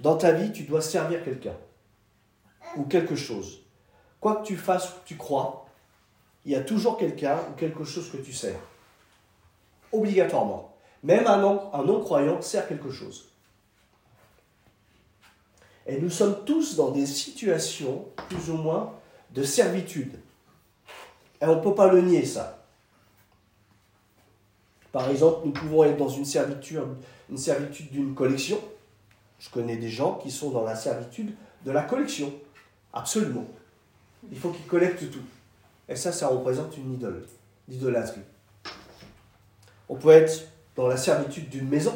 Dans 0.00 0.16
ta 0.16 0.32
vie, 0.32 0.52
tu 0.52 0.64
dois 0.64 0.80
servir 0.80 1.22
quelqu'un 1.24 1.56
ou 2.76 2.84
quelque 2.84 3.16
chose. 3.16 3.60
Quoi 4.20 4.36
que 4.36 4.46
tu 4.46 4.56
fasses 4.56 4.88
ou 4.88 4.92
que 5.00 5.06
tu 5.06 5.16
crois, 5.16 5.66
il 6.44 6.52
y 6.52 6.56
a 6.56 6.60
toujours 6.60 6.96
quelqu'un 6.96 7.38
ou 7.50 7.54
quelque 7.54 7.84
chose 7.84 8.10
que 8.10 8.16
tu 8.16 8.32
sers. 8.32 8.58
Obligatoirement. 9.92 10.74
Même 11.02 11.26
un 11.26 11.38
non-croyant 11.38 12.40
sert 12.42 12.66
quelque 12.66 12.90
chose. 12.90 13.28
Et 15.86 16.00
nous 16.00 16.10
sommes 16.10 16.44
tous 16.44 16.74
dans 16.76 16.90
des 16.90 17.06
situations, 17.06 18.06
plus 18.28 18.50
ou 18.50 18.56
moins, 18.56 18.92
de 19.30 19.44
servitude. 19.44 20.18
Et 21.40 21.44
on 21.44 21.56
ne 21.56 21.60
peut 21.60 21.74
pas 21.74 21.88
le 21.88 22.00
nier, 22.00 22.24
ça. 22.24 22.55
Par 24.96 25.10
exemple, 25.10 25.40
nous 25.44 25.52
pouvons 25.52 25.84
être 25.84 25.98
dans 25.98 26.08
une 26.08 26.24
servitude, 26.24 26.80
une 27.28 27.36
servitude 27.36 27.90
d'une 27.90 28.14
collection. 28.14 28.58
Je 29.38 29.50
connais 29.50 29.76
des 29.76 29.90
gens 29.90 30.14
qui 30.14 30.30
sont 30.30 30.48
dans 30.48 30.64
la 30.64 30.74
servitude 30.74 31.34
de 31.66 31.70
la 31.70 31.82
collection. 31.82 32.32
Absolument. 32.94 33.44
Il 34.32 34.38
faut 34.38 34.48
qu'ils 34.48 34.64
collectent 34.64 35.10
tout. 35.10 35.20
Et 35.86 35.96
ça, 35.96 36.12
ça 36.12 36.28
représente 36.28 36.78
une 36.78 36.94
idole, 36.94 37.26
l'idolâtrie. 37.68 38.22
On 39.90 39.96
peut 39.96 40.12
être 40.12 40.48
dans 40.74 40.88
la 40.88 40.96
servitude 40.96 41.50
d'une 41.50 41.68
maison, 41.68 41.92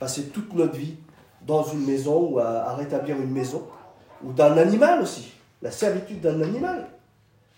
passer 0.00 0.30
toute 0.30 0.52
notre 0.54 0.74
vie 0.74 0.96
dans 1.42 1.62
une 1.62 1.86
maison 1.86 2.28
ou 2.28 2.40
à, 2.40 2.74
rétablir 2.74 3.20
une 3.20 3.30
maison, 3.30 3.68
ou 4.24 4.32
d'un 4.32 4.56
animal 4.56 5.00
aussi, 5.00 5.30
la 5.62 5.70
servitude 5.70 6.20
d'un 6.20 6.42
animal, 6.42 6.88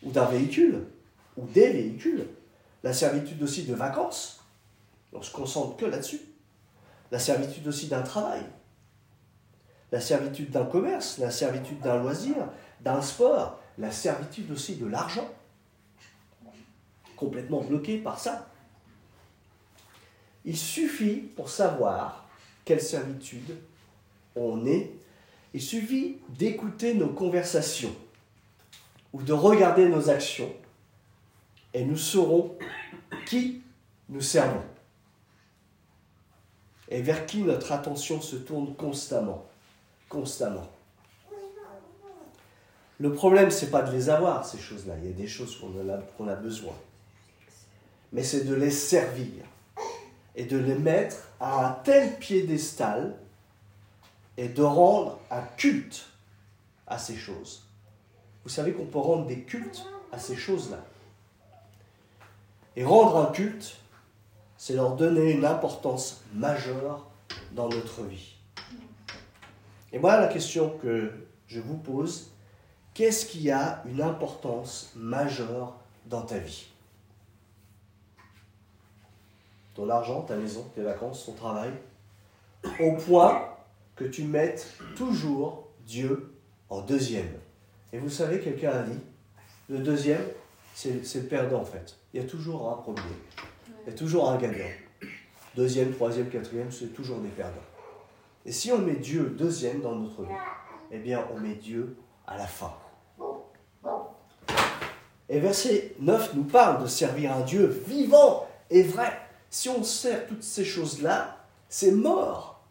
ou 0.03 0.11
d'un 0.11 0.27
véhicule, 0.27 0.85
ou 1.39 1.47
des 1.47 1.71
véhicules, 1.71 2.27
la 2.85 2.93
servitude 2.93 3.43
aussi 3.43 3.63
de 3.63 3.75
vacances, 3.75 4.41
on 5.13 5.23
se 5.23 5.33
concentre 5.33 5.77
que 5.77 5.85
là-dessus. 5.85 6.21
La 7.11 7.19
servitude 7.19 7.67
aussi 7.69 7.89
d'un 7.89 8.03
travail, 8.03 8.43
la 9.91 10.01
servitude 10.01 10.51
d'un 10.51 10.65
commerce, 10.65 11.19
la 11.19 11.31
servitude 11.31 11.81
d'un 11.81 11.99
loisir, 11.99 12.37
d'un 12.81 13.03
sport, 13.03 13.61
la 13.79 13.91
servitude 13.91 14.51
aussi 14.51 14.77
de 14.77 14.87
l'argent. 14.87 15.29
Complètement 17.17 17.61
bloqué 17.61 17.99
par 17.99 18.19
ça. 18.19 18.49
Il 20.45 20.57
suffit 20.57 21.17
pour 21.17 21.51
savoir 21.51 22.27
quelle 22.65 22.81
servitude 22.81 23.57
on 24.35 24.65
est, 24.67 24.91
il 25.55 25.61
suffit 25.61 26.19
d'écouter 26.31 26.95
nos 26.95 27.11
conversations. 27.11 27.95
ou 29.13 29.23
de 29.23 29.35
regarder 29.35 29.91
nos 29.91 30.09
actions 30.09 30.51
et 31.75 31.85
nous 31.85 31.99
saurons 31.99 32.57
qui 33.27 33.63
nous 34.09 34.23
servons 34.23 34.63
et 36.93 37.01
vers 37.01 37.25
qui 37.25 37.39
notre 37.39 37.73
attention 37.73 38.21
se 38.21 38.37
tourne 38.37 38.75
constamment. 38.75 39.47
Constamment. 40.11 40.69
Le 43.01 43.15
problème, 43.15 43.51
c'est 43.51 43.71
pas 43.71 43.81
de 43.81 43.91
les 43.91 44.11
avoir, 44.11 44.45
ces 44.45 44.59
choses-là. 44.59 44.95
Il 45.03 45.09
y 45.09 45.11
a 45.11 45.17
des 45.17 45.27
choses 45.27 45.59
qu'on 45.59 45.73
a, 45.89 46.31
a 46.33 46.37
besoin. 46.37 46.75
Mais 48.13 48.23
c'est 48.23 48.45
de 48.45 48.55
les 48.55 48.71
servir 48.71 49.43
et 50.37 50.45
de 50.45 50.59
les 50.59 50.75
mettre 50.75 51.17
à 51.41 51.67
un 51.67 51.71
tel 51.83 52.19
piédestal 52.19 53.17
et 54.37 54.49
de 54.49 54.63
rendre 54.63 55.19
un 55.31 55.43
culte 55.57 56.05
à 56.87 56.99
ces 56.99 57.17
choses. 57.17 57.67
Vous 58.45 58.51
savez 58.51 58.73
qu'on 58.73 58.85
peut 58.85 58.99
rendre 58.99 59.27
des 59.27 59.41
cultes 59.41 59.87
à 60.13 60.19
ces 60.19 60.37
choses-là. 60.37 60.85
Et 62.77 62.85
rendre 62.85 63.17
un 63.17 63.33
culte, 63.33 63.77
c'est 64.63 64.75
leur 64.75 64.95
donner 64.95 65.33
une 65.33 65.45
importance 65.45 66.23
majeure 66.35 67.11
dans 67.51 67.69
notre 67.69 68.05
vie. 68.05 68.37
Et 69.93 69.99
voilà 69.99 70.21
la 70.21 70.29
question 70.29 70.79
que 70.81 71.11
je 71.49 71.59
vous 71.59 71.77
pose. 71.77 72.31
Qu'est-ce 72.95 73.27
qui 73.27 73.51
a 73.51 73.83
une 73.87 74.01
importance 74.01 74.93
majeure 74.95 75.75
dans 76.07 76.23
ta 76.23 76.39
vie? 76.39 76.69
Ton 79.75 79.91
argent, 79.91 80.21
ta 80.21 80.37
maison, 80.37 80.65
tes 80.77 80.83
vacances, 80.83 81.27
ton 81.27 81.33
travail 81.33 81.73
Au 82.79 82.93
point 82.93 83.49
que 83.97 84.05
tu 84.05 84.23
mettes 84.23 84.75
toujours 84.95 85.71
Dieu 85.85 86.37
en 86.71 86.83
deuxième. 86.83 87.35
Et 87.93 87.99
vous 87.99 88.11
savez, 88.11 88.39
quelqu'un 88.39 88.71
a 88.71 88.83
dit, 88.85 89.01
le 89.69 89.79
deuxième, 89.79 90.23
c'est 90.73 91.03
le 91.17 91.27
perdant 91.27 91.63
en 91.63 91.65
fait. 91.65 91.99
Il 92.15 92.23
y 92.23 92.25
a 92.25 92.29
toujours 92.29 92.71
un 92.71 92.77
premier. 92.77 93.03
A 93.87 93.93
toujours 93.93 94.31
un 94.31 94.37
gagnant. 94.37 94.71
Deuxième, 95.57 95.93
troisième, 95.93 96.29
quatrième, 96.29 96.71
c'est 96.71 96.95
toujours 96.95 97.19
des 97.19 97.29
perdants. 97.29 97.53
Et 98.47 98.53
si 98.53 98.73
on 98.73 98.79
met 98.79 98.95
Dieu 98.95 99.35
deuxième 99.37 99.81
dans 99.81 99.95
notre 99.95 100.23
vie, 100.23 100.35
eh 100.91 100.99
bien 100.99 101.25
on 101.35 101.41
met 101.41 101.55
Dieu 101.55 101.97
à 102.27 102.39
la 102.39 102.47
fin. 102.47 102.73
Et 105.29 105.41
verset 105.41 105.95
9 106.01 106.35
nous 106.35 106.45
parle 106.45 106.83
de 106.83 106.87
servir 106.87 107.33
un 107.33 107.41
Dieu 107.41 107.67
vivant 107.87 108.47
et 108.71 108.83
vrai. 108.83 109.13
Si 109.51 109.69
on 109.69 109.83
sert 109.83 110.27
toutes 110.27 110.43
ces 110.43 110.65
choses-là, 110.65 111.39
c'est 111.69 111.93
mort. 111.93 112.63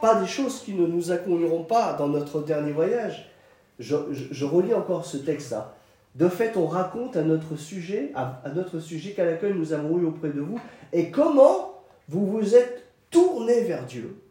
Pas 0.00 0.20
des 0.20 0.26
choses 0.26 0.62
qui 0.62 0.74
ne 0.74 0.86
nous 0.86 1.10
accueilleront 1.10 1.64
pas 1.64 1.94
dans 1.94 2.08
notre 2.08 2.42
dernier 2.42 2.72
voyage. 2.72 3.30
Je, 3.78 4.44
relis 4.44 4.74
encore 4.74 5.06
ce 5.06 5.16
texte-là. 5.16 5.74
De 6.14 6.28
fait, 6.28 6.56
on 6.56 6.66
raconte 6.66 7.16
à 7.16 7.22
notre 7.22 7.56
sujet, 7.56 8.12
à, 8.14 8.42
notre 8.54 8.80
sujet 8.80 9.14
quel 9.16 9.28
accueil 9.28 9.54
nous 9.54 9.72
avons 9.72 9.98
eu 9.98 10.04
auprès 10.04 10.28
de 10.28 10.40
vous 10.40 10.60
et 10.92 11.10
comment 11.10 11.82
vous 12.08 12.26
vous 12.26 12.54
êtes 12.54 12.86
tourné 13.10 13.62
vers 13.62 13.86
Dieu 13.86 14.22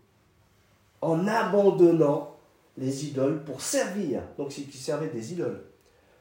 en 1.01 1.27
abandonnant 1.27 2.37
les 2.77 3.05
idoles 3.05 3.43
pour 3.43 3.61
servir. 3.61 4.21
Donc, 4.37 4.51
c'est 4.51 4.61
qui 4.61 4.77
servait 4.77 5.07
des 5.07 5.33
idoles 5.33 5.63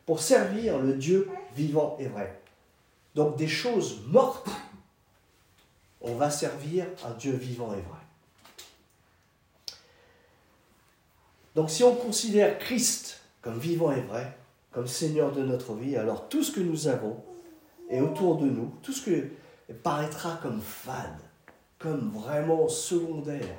pour 0.06 0.20
servir 0.20 0.78
le 0.78 0.94
Dieu 0.94 1.28
vivant 1.54 1.96
et 2.00 2.06
vrai. 2.06 2.40
Donc, 3.14 3.36
des 3.36 3.48
choses 3.48 4.02
mortes, 4.06 4.48
on 6.00 6.14
va 6.14 6.30
servir 6.30 6.86
un 7.04 7.12
Dieu 7.12 7.32
vivant 7.32 7.72
et 7.74 7.82
vrai. 7.82 7.98
Donc, 11.54 11.70
si 11.70 11.84
on 11.84 11.94
considère 11.94 12.58
Christ 12.58 13.20
comme 13.42 13.58
vivant 13.58 13.92
et 13.92 14.00
vrai, 14.00 14.36
comme 14.72 14.86
Seigneur 14.86 15.32
de 15.32 15.42
notre 15.42 15.74
vie, 15.74 15.96
alors 15.96 16.28
tout 16.28 16.42
ce 16.42 16.52
que 16.52 16.60
nous 16.60 16.86
avons 16.86 17.22
est 17.88 18.00
autour 18.00 18.36
de 18.36 18.46
nous, 18.46 18.72
tout 18.82 18.92
ce 18.92 19.02
que 19.04 19.28
paraîtra 19.82 20.38
comme 20.42 20.60
fade, 20.60 21.18
comme 21.78 22.10
vraiment 22.10 22.68
secondaire. 22.68 23.56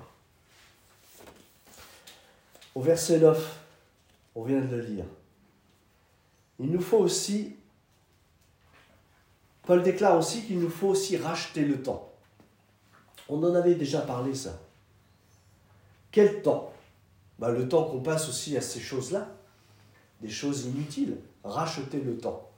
Au 2.74 2.82
verset 2.82 3.20
9, 3.20 3.60
on 4.36 4.44
vient 4.44 4.62
de 4.62 4.76
le 4.76 4.82
lire. 4.82 5.06
Il 6.60 6.68
nous 6.68 6.82
faut 6.82 7.00
aussi, 7.00 7.58
Paul 9.64 9.84
déclare 9.84 10.18
aussi 10.18 10.44
qu'il 10.46 10.60
nous 10.60 10.70
faut 10.70 10.90
aussi 10.90 11.18
racheter 11.18 11.66
le 11.66 11.82
temps. 11.82 12.14
On 13.28 13.44
en 13.44 13.54
avait 13.56 13.76
déjà 13.76 14.02
parlé 14.02 14.34
ça. 14.36 14.60
Quel 16.12 16.42
temps? 16.42 16.72
Bah, 17.40 17.50
Le 17.50 17.68
temps 17.68 17.86
qu'on 17.86 18.02
passe 18.02 18.30
aussi 18.30 18.56
à 18.56 18.62
ces 18.62 18.80
choses-là 18.80 19.28
des 20.22 20.30
choses 20.30 20.66
inutiles, 20.66 21.18
racheter 21.44 22.00
le 22.00 22.18
temps. 22.18 22.50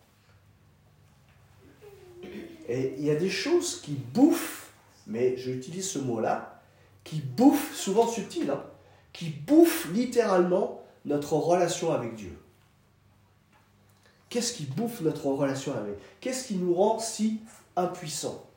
Et 2.68 2.96
il 2.98 3.06
y 3.06 3.12
a 3.12 3.16
des 3.16 3.30
choses 3.30 3.82
qui 3.82 3.94
bouffent, 3.94 4.72
mais 5.08 5.38
j'utilise 5.38 5.90
ce 5.90 6.00
mot-là, 6.00 6.62
qui 7.04 7.20
bouffent, 7.20 7.76
souvent 7.76 8.08
subtil, 8.08 8.50
hein, 8.50 8.64
qui 9.12 9.30
bouffent 9.30 9.92
littéralement 9.94 10.84
notre 11.06 11.34
relation 11.34 11.92
avec 11.92 12.16
Dieu. 12.16 12.38
Qu'est-ce 14.30 14.54
qui 14.54 14.66
bouffe 14.66 15.02
notre 15.02 15.28
relation 15.28 15.78
avec? 15.78 15.96
Qu'est-ce 16.20 16.48
qui 16.48 16.56
nous 16.56 16.74
rend 16.74 17.00
si 17.00 17.42
impuissants? 17.76 18.50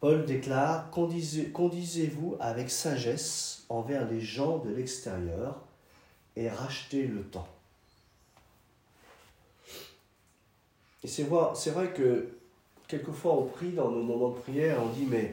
Paul 0.00 0.24
déclare 0.26 0.90
Conduisez-vous 0.90 2.36
avec 2.40 2.70
sagesse 2.70 3.64
envers 3.68 4.08
les 4.08 4.20
gens 4.20 4.58
de 4.58 4.70
l'extérieur 4.70 5.62
et 6.36 6.48
rachetez 6.48 7.06
le 7.06 7.22
temps. 7.22 7.48
Et 11.02 11.08
c'est 11.08 11.22
vrai, 11.22 11.92
que 11.92 12.28
quelquefois 12.88 13.34
on 13.34 13.46
prie 13.46 13.72
dans 13.72 13.90
nos 13.90 14.02
moments 14.02 14.30
de 14.30 14.38
prière, 14.38 14.82
on 14.82 14.88
dit 14.88 15.06
Mais 15.06 15.32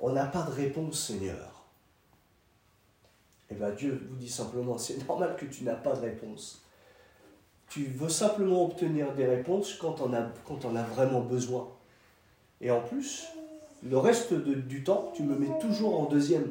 on 0.00 0.12
n'a 0.12 0.26
pas 0.26 0.42
de 0.42 0.52
réponse, 0.52 1.08
Seigneur. 1.08 1.64
Et 3.50 3.54
eh 3.54 3.56
bien 3.56 3.70
Dieu 3.70 4.06
vous 4.08 4.16
dit 4.16 4.28
simplement 4.28 4.78
C'est 4.78 5.06
normal 5.06 5.36
que 5.36 5.46
tu 5.46 5.64
n'as 5.64 5.74
pas 5.74 5.94
de 5.94 6.00
réponse. 6.00 6.62
Tu 7.68 7.84
veux 7.84 8.08
simplement 8.08 8.64
obtenir 8.64 9.12
des 9.14 9.26
réponses 9.26 9.74
quand 9.74 10.00
on 10.00 10.14
a, 10.14 10.22
quand 10.46 10.64
on 10.64 10.74
a 10.74 10.82
vraiment 10.82 11.20
besoin. 11.20 11.68
Et 12.60 12.70
en 12.70 12.80
plus, 12.80 13.26
le 13.82 13.98
reste 13.98 14.34
du 14.34 14.82
temps, 14.82 15.12
tu 15.14 15.22
me 15.22 15.36
mets 15.36 15.58
toujours 15.60 16.00
en 16.00 16.06
deuxième. 16.06 16.50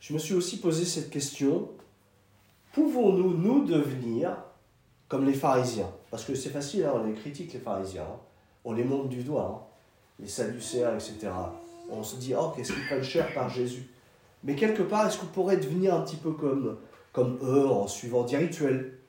Je 0.00 0.14
me 0.14 0.18
suis 0.18 0.34
aussi 0.34 0.58
posé 0.58 0.84
cette 0.84 1.10
question. 1.10 1.68
Pouvons-nous 2.72 3.36
nous 3.36 3.64
devenir 3.64 4.36
comme 5.08 5.24
les 5.24 5.34
pharisiens? 5.34 5.90
Parce 6.10 6.24
que 6.24 6.34
c'est 6.34 6.50
facile, 6.50 6.84
hein, 6.84 6.94
on 6.96 7.04
les 7.04 7.14
critique 7.14 7.52
les 7.52 7.60
pharisiens. 7.60 8.02
Hein. 8.02 8.18
On 8.64 8.72
les 8.72 8.82
monte 8.82 9.08
du 9.08 9.22
doigt. 9.22 9.62
Hein. 9.62 9.66
Les 10.18 10.26
sadducéens, 10.26 10.94
etc. 10.94 11.28
On 11.88 12.02
se 12.02 12.16
dit, 12.16 12.34
oh, 12.36 12.52
qu'est-ce 12.56 12.72
qu'ils 12.72 12.86
prennent 12.86 13.04
cher 13.04 13.32
par 13.32 13.48
Jésus 13.48 13.88
Mais 14.42 14.56
quelque 14.56 14.82
part, 14.82 15.06
est-ce 15.06 15.18
qu'on 15.18 15.26
pourrait 15.26 15.58
devenir 15.58 15.94
un 15.94 16.00
petit 16.00 16.16
peu 16.16 16.32
comme, 16.32 16.78
comme 17.12 17.38
eux 17.42 17.68
en 17.68 17.86
suivant 17.86 18.24
des 18.24 18.36
rituels? 18.36 18.99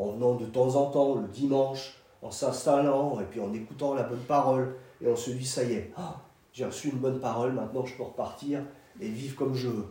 En 0.00 0.12
venant 0.12 0.34
de 0.34 0.46
temps 0.46 0.76
en 0.76 0.90
temps 0.90 1.16
le 1.16 1.28
dimanche, 1.28 1.94
en 2.22 2.30
s'installant 2.30 3.20
et 3.20 3.24
puis 3.24 3.40
en 3.40 3.52
écoutant 3.52 3.94
la 3.94 4.02
bonne 4.02 4.20
parole, 4.20 4.76
et 5.02 5.08
on 5.08 5.16
se 5.16 5.30
dit 5.30 5.46
ça 5.46 5.62
y 5.62 5.74
est, 5.74 5.92
ah, 5.96 6.20
j'ai 6.52 6.64
reçu 6.64 6.88
une 6.88 6.98
bonne 6.98 7.20
parole, 7.20 7.52
maintenant 7.52 7.84
je 7.84 7.94
peux 7.94 8.02
repartir 8.02 8.62
et 8.98 9.08
vivre 9.08 9.36
comme 9.36 9.54
je 9.54 9.68
veux. 9.68 9.86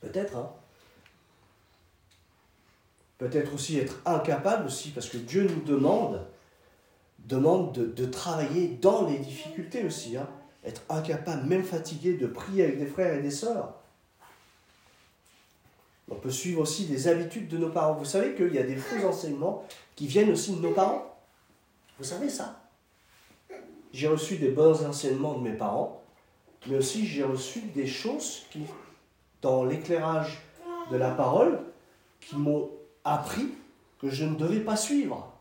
Peut-être, 0.00 0.36
hein. 0.36 0.50
Peut-être 3.18 3.54
aussi 3.54 3.78
être 3.78 4.00
incapable 4.04 4.66
aussi, 4.66 4.90
parce 4.90 5.08
que 5.08 5.16
Dieu 5.16 5.48
nous 5.48 5.62
demande, 5.62 6.24
demande 7.20 7.72
de, 7.72 8.04
travailler 8.06 8.78
dans 8.80 9.06
les 9.06 9.18
difficultés 9.18 9.84
aussi, 9.84 10.16
hein. 10.16 10.28
être 10.64 10.82
incapable, 10.88 11.46
même 11.46 11.64
fatigué, 11.64 12.14
de 12.14 12.26
prier 12.26 12.64
avec 12.64 12.78
des 12.78 12.86
frères 12.86 13.14
et 13.14 13.22
des 13.22 13.30
sœurs. 13.30 13.74
On 16.10 16.14
peut 16.14 16.30
suivre 16.30 16.62
aussi 16.62 16.86
des 16.86 17.08
habitudes 17.08 17.48
de 17.48 17.58
nos 17.58 17.68
parents. 17.68 17.94
Vous 17.94 18.04
savez 18.04 18.34
qu'il 18.34 18.54
y 18.54 18.58
a 18.58 18.62
des 18.62 18.76
faux 18.76 19.06
enseignements 19.06 19.64
qui 19.94 20.06
viennent 20.06 20.30
aussi 20.30 20.54
de 20.54 20.60
nos 20.60 20.72
parents 20.72 21.16
Vous 21.98 22.04
savez 22.04 22.30
ça? 22.30 22.60
J'ai 23.92 24.08
reçu 24.08 24.36
des 24.36 24.50
bons 24.50 24.84
enseignements 24.84 25.34
de 25.34 25.42
mes 25.48 25.56
parents, 25.56 26.02
mais 26.66 26.76
aussi 26.76 27.06
j'ai 27.06 27.24
reçu 27.24 27.60
des 27.74 27.86
choses 27.86 28.44
qui, 28.50 28.60
dans 29.42 29.64
l'éclairage 29.64 30.38
de 30.90 30.96
la 30.96 31.10
parole, 31.10 31.60
qui 32.20 32.36
m'ont 32.36 32.70
appris 33.04 33.48
que 34.00 34.08
je 34.08 34.24
ne 34.24 34.34
devais 34.34 34.60
pas 34.60 34.76
suivre. 34.76 35.32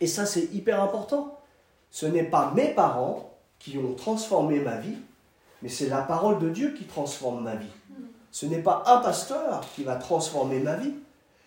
Et 0.00 0.06
ça, 0.06 0.26
c'est 0.26 0.52
hyper 0.52 0.82
important. 0.82 1.38
Ce 1.90 2.06
n'est 2.06 2.24
pas 2.24 2.52
mes 2.54 2.68
parents 2.68 3.32
qui 3.58 3.78
ont 3.78 3.94
transformé 3.94 4.60
ma 4.60 4.76
vie, 4.76 4.98
mais 5.62 5.68
c'est 5.68 5.88
la 5.88 6.02
parole 6.02 6.38
de 6.38 6.50
Dieu 6.50 6.74
qui 6.76 6.84
transforme 6.84 7.42
ma 7.42 7.56
vie. 7.56 7.72
Ce 8.36 8.44
n'est 8.44 8.60
pas 8.60 8.82
un 8.84 8.98
pasteur 8.98 9.64
qui 9.74 9.82
va 9.82 9.96
transformer 9.96 10.58
ma 10.58 10.76
vie, 10.76 10.92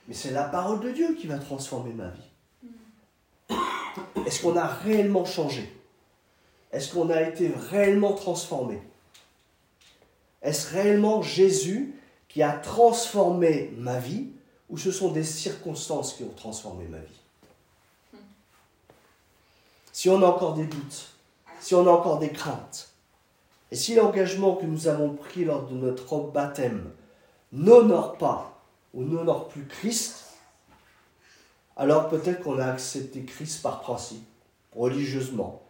mais 0.07 0.15
c'est 0.15 0.31
la 0.31 0.45
parole 0.45 0.79
de 0.79 0.89
Dieu 0.89 1.13
qui 1.13 1.27
va 1.27 1.37
transformer 1.37 1.93
ma 1.93 2.09
vie. 2.09 3.59
Est-ce 4.25 4.41
qu'on 4.41 4.57
a 4.57 4.65
réellement 4.65 5.23
changé? 5.23 5.71
Est-ce 6.71 6.91
qu'on 6.91 7.11
a 7.11 7.21
été 7.21 7.53
réellement 7.69 8.13
transformé? 8.13 8.81
Est-ce 10.41 10.73
réellement 10.73 11.21
Jésus 11.21 11.93
qui 12.27 12.41
a 12.41 12.53
transformé 12.53 13.71
ma 13.77 13.99
vie 13.99 14.29
ou 14.67 14.79
ce 14.79 14.91
sont 14.91 15.11
des 15.11 15.23
circonstances 15.23 16.15
qui 16.15 16.23
ont 16.23 16.33
transformé 16.35 16.85
ma 16.87 16.97
vie? 16.97 18.19
Si 19.91 20.09
on 20.09 20.23
a 20.23 20.25
encore 20.25 20.55
des 20.55 20.65
doutes, 20.65 21.09
si 21.59 21.75
on 21.75 21.85
a 21.85 21.91
encore 21.91 22.17
des 22.17 22.31
craintes, 22.31 22.88
et 23.71 23.75
si 23.75 23.95
l'engagement 23.95 24.55
que 24.55 24.65
nous 24.65 24.87
avons 24.87 25.13
pris 25.13 25.45
lors 25.45 25.67
de 25.67 25.75
notre 25.75 26.17
baptême 26.31 26.91
n'honore 27.51 28.17
pas 28.17 28.61
ou 28.93 29.03
n'honore 29.03 29.47
plus 29.47 29.65
Christ, 29.65 30.25
alors 31.77 32.09
peut-être 32.09 32.41
qu'on 32.41 32.59
a 32.59 32.65
accepté 32.65 33.23
Christ 33.23 33.61
par 33.61 33.81
principe, 33.81 34.25
religieusement, 34.75 35.61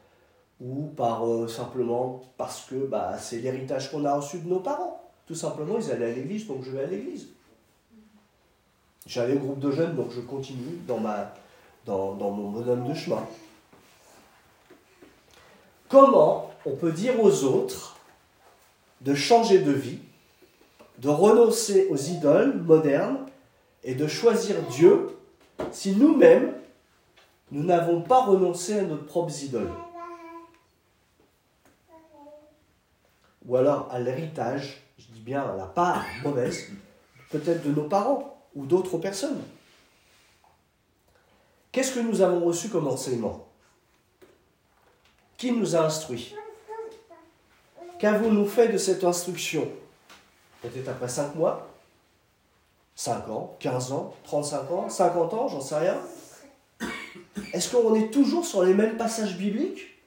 ou 0.61 0.87
par 0.87 1.27
euh, 1.27 1.47
simplement 1.47 2.21
parce 2.37 2.65
que 2.65 2.75
bah, 2.75 3.17
c'est 3.19 3.39
l'héritage 3.39 3.91
qu'on 3.91 4.05
a 4.05 4.15
reçu 4.15 4.39
de 4.39 4.47
nos 4.47 4.59
parents. 4.59 5.01
Tout 5.27 5.35
simplement, 5.35 5.77
ils 5.77 5.91
allaient 5.91 6.11
à 6.11 6.15
l'église, 6.15 6.47
donc 6.47 6.63
je 6.63 6.71
vais 6.71 6.83
à 6.83 6.87
l'église. 6.87 7.27
J'avais 9.05 9.33
un 9.33 9.37
groupe 9.37 9.59
de 9.59 9.71
jeunes, 9.71 9.95
donc 9.95 10.11
je 10.11 10.21
continue 10.21 10.79
dans, 10.87 10.99
mon 11.87 12.49
bonhomme 12.49 12.87
de 12.87 12.93
chemin. 12.93 13.23
Comment 15.87 16.48
on 16.65 16.75
peut 16.75 16.91
dire 16.91 17.21
aux 17.21 17.43
autres 17.43 17.97
de 19.01 19.15
changer 19.15 19.59
de 19.59 19.71
vie, 19.71 19.99
de 20.97 21.09
renoncer 21.09 21.87
aux 21.89 21.97
idoles 21.97 22.57
modernes 22.57 23.25
et 23.83 23.95
de 23.95 24.07
choisir 24.07 24.61
Dieu 24.63 25.07
si 25.71 25.95
nous-mêmes, 25.95 26.53
nous 27.51 27.63
n'avons 27.63 28.01
pas 28.01 28.21
renoncé 28.21 28.79
à 28.79 28.83
nos 28.83 28.97
propres 28.97 29.43
idoles. 29.43 29.71
Ou 33.45 33.55
alors 33.55 33.87
à 33.91 33.99
l'héritage, 33.99 34.83
je 34.97 35.05
dis 35.13 35.21
bien 35.21 35.41
à 35.41 35.55
la 35.55 35.65
part 35.65 36.05
mauvaise, 36.23 36.67
peut-être 37.31 37.63
de 37.63 37.71
nos 37.71 37.87
parents 37.87 38.43
ou 38.55 38.65
d'autres 38.65 38.97
personnes. 38.97 39.41
Qu'est-ce 41.71 41.93
que 41.93 41.99
nous 41.99 42.21
avons 42.21 42.43
reçu 42.45 42.69
comme 42.69 42.87
enseignement? 42.87 43.47
Qui 45.37 45.51
nous 45.51 45.75
a 45.75 45.85
instruits? 45.85 46.35
Qu'avons-nous 47.99 48.47
fait 48.47 48.69
de 48.69 48.77
cette 48.77 49.03
instruction? 49.03 49.67
Peut-être 50.61 50.87
après 50.87 51.09
5 51.09 51.35
mois? 51.35 51.67
5 52.95 53.29
ans, 53.29 53.57
15 53.59 53.91
ans, 53.91 54.15
35 54.23 54.71
ans, 54.71 54.89
50 54.89 55.33
ans, 55.33 55.47
j'en 55.49 55.61
sais 55.61 55.77
rien. 55.77 55.97
Est-ce 57.53 57.71
qu'on 57.75 57.95
est 57.95 58.09
toujours 58.09 58.45
sur 58.45 58.63
les 58.63 58.73
mêmes 58.73 58.97
passages 58.97 59.37
bibliques? 59.37 59.97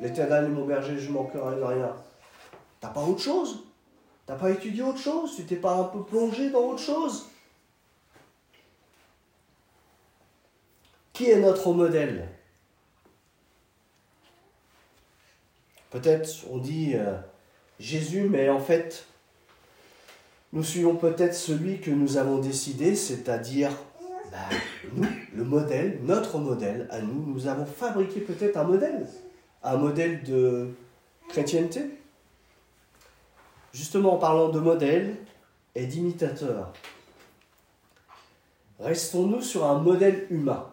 L'éternel 0.00 0.46
est 0.46 0.48
mon 0.48 0.64
berger, 0.66 0.98
je 0.98 1.10
manquerai 1.10 1.56
de 1.56 1.62
rien. 1.62 1.94
T'as 2.80 2.88
pas 2.88 3.02
autre 3.02 3.20
chose? 3.20 3.64
T'as 4.26 4.34
pas 4.34 4.50
étudié 4.50 4.82
autre 4.82 4.98
chose? 4.98 5.36
Tu 5.36 5.44
t'es 5.44 5.56
pas 5.56 5.74
un 5.74 5.84
peu 5.84 6.02
plongé 6.02 6.50
dans 6.50 6.60
autre 6.60 6.82
chose? 6.82 7.28
Qui 11.12 11.30
est 11.30 11.40
notre 11.40 11.72
modèle? 11.72 12.28
Peut-être 15.92 16.26
on 16.50 16.56
dit 16.56 16.92
euh, 16.94 17.14
Jésus, 17.78 18.22
mais 18.22 18.48
en 18.48 18.60
fait, 18.60 19.04
nous 20.54 20.64
suivons 20.64 20.96
peut-être 20.96 21.34
celui 21.34 21.80
que 21.80 21.90
nous 21.90 22.16
avons 22.16 22.38
décidé, 22.38 22.96
c'est-à-dire 22.96 23.70
bah, 24.30 24.38
nous, 24.94 25.06
le 25.34 25.44
modèle, 25.44 25.98
notre 26.02 26.38
modèle 26.38 26.88
à 26.90 27.02
nous. 27.02 27.26
Nous 27.26 27.46
avons 27.46 27.66
fabriqué 27.66 28.20
peut-être 28.20 28.56
un 28.56 28.64
modèle, 28.64 29.06
un 29.62 29.76
modèle 29.76 30.22
de 30.22 30.70
chrétienté. 31.28 31.82
Justement, 33.74 34.14
en 34.14 34.18
parlant 34.18 34.48
de 34.48 34.60
modèle 34.60 35.16
et 35.74 35.84
d'imitateur, 35.84 36.72
restons-nous 38.80 39.42
sur 39.42 39.66
un 39.66 39.78
modèle 39.78 40.26
humain. 40.30 40.66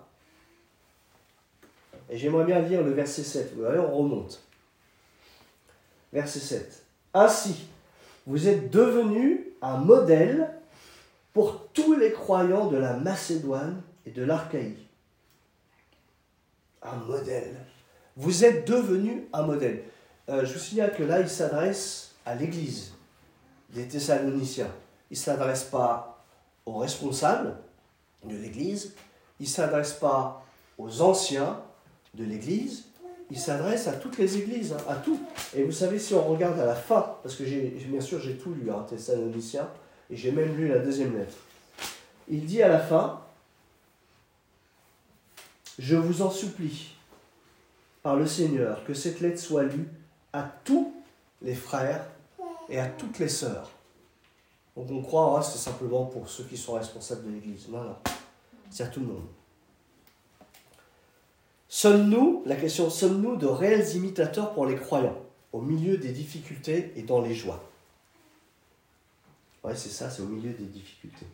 Et 2.10 2.18
j'aimerais 2.18 2.46
bien 2.46 2.60
lire 2.60 2.84
le 2.84 2.92
verset 2.92 3.24
7. 3.24 3.54
Vous 3.54 3.64
voyez, 3.64 3.80
on 3.80 3.98
remonte 3.98 4.49
verset 6.14 6.40
7. 6.40 6.84
Ainsi, 7.14 7.68
vous 8.28 8.48
êtes 8.48 8.70
devenus 8.70 9.40
un 9.62 9.78
modèle 9.78 10.52
pour 11.34 11.68
tous 11.70 11.96
les 11.96 12.12
croyants 12.12 12.68
de 12.68 12.78
la 12.78 12.94
Macédoine 12.94 13.82
et 14.06 14.12
de 14.12 14.24
l'Archaïe. 14.24 14.78
Un 16.82 16.96
modèle. 16.96 17.56
Vous 18.16 18.44
êtes 18.46 18.68
devenus 18.68 19.24
un 19.34 19.44
modèle. 19.44 19.84
Euh, 20.30 20.46
je 20.46 20.54
vous 20.54 20.60
signale 20.60 20.96
que 20.96 21.04
là, 21.04 21.20
il 21.20 21.30
s'adresse 21.30 22.16
à 22.26 22.36
l'Église 22.36 22.94
des 23.70 23.88
Thessaloniciens. 23.88 24.72
Il 25.10 25.18
ne 25.18 25.24
s'adresse 25.24 25.64
pas 25.64 26.24
aux 26.66 26.78
responsables 26.78 27.56
de 28.24 28.36
l'Église, 28.36 28.94
il 29.40 29.44
ne 29.44 29.50
s'adresse 29.50 29.94
pas 29.94 30.46
aux 30.78 31.02
anciens 31.02 31.62
de 32.14 32.24
l'Église, 32.24 32.86
il 33.32 33.40
s'adresse 33.40 33.88
à 33.88 33.94
toutes 33.94 34.18
les 34.18 34.38
églises, 34.38 34.74
hein, 34.74 34.84
à 34.88 34.96
tout. 34.96 35.20
Et 35.56 35.64
vous 35.64 35.72
savez, 35.72 36.00
si 36.00 36.14
on 36.14 36.24
regarde 36.24 36.60
à 36.60 36.66
la 36.66 36.76
fin, 36.76 37.18
parce 37.22 37.36
que 37.36 37.44
bien 37.44 38.02
sûr 38.02 38.20
j'ai 38.20 38.38
tout 38.38 38.54
lu, 38.54 38.72
hein, 38.72 38.86
Thessalonicien, 38.90 39.70
et 40.10 40.16
j'ai 40.16 40.32
même 40.32 40.56
lu 40.56 40.68
la 40.68 40.80
deuxième 40.80 41.16
lettre. 41.18 41.38
Il 42.28 42.46
dit 42.46 42.62
à 42.62 42.68
la 42.68 42.80
fin, 42.80 43.22
je 45.78 45.96
vous 45.96 46.22
en 46.22 46.32
supplie, 46.32 46.96
par 48.02 48.16
le 48.16 48.26
Seigneur, 48.26 48.84
que 48.86 48.94
cette 48.94 49.20
lettre 49.20 49.40
soit 49.40 49.64
lue 49.64 49.88
à 50.34 50.44
tous 50.64 50.94
les 51.42 51.56
frères 51.56 52.06
et 52.70 52.80
à 52.80 52.88
toutes 52.88 53.20
les 53.20 53.30
sœurs. 53.30 53.70
Donc 54.76 54.90
on 54.92 55.02
croit, 55.02 55.38
hein, 55.38 55.42
c'est 55.42 55.58
simplement 55.58 56.06
pour 56.06 56.30
ceux 56.30 56.46
qui 56.46 56.58
sont 56.58 56.74
responsables 56.74 57.26
de 57.26 57.32
l'Église. 57.32 57.68
Non, 57.70 57.84
non, 57.84 57.96
c'est 58.70 58.84
à 58.84 58.88
tout 58.88 59.02
le 59.02 59.08
monde. 59.08 59.28
Sommes-nous, 61.72 62.42
la 62.48 62.56
question, 62.56 62.90
sommes-nous 62.90 63.36
de 63.36 63.46
réels 63.46 63.96
imitateurs 63.96 64.54
pour 64.54 64.66
les 64.66 64.76
croyants, 64.76 65.18
au 65.54 65.62
milieu 65.62 65.98
des 65.98 66.12
difficultés 66.12 66.92
et 66.96 67.04
dans 67.04 67.22
les 67.22 67.36
joies? 67.36 67.64
Ouais, 69.64 69.76
c'est 69.76 69.90
ça, 69.90 70.10
c'est 70.10 70.24
au 70.24 70.26
milieu 70.26 70.52
des 70.52 70.66
difficultés. 70.66 71.28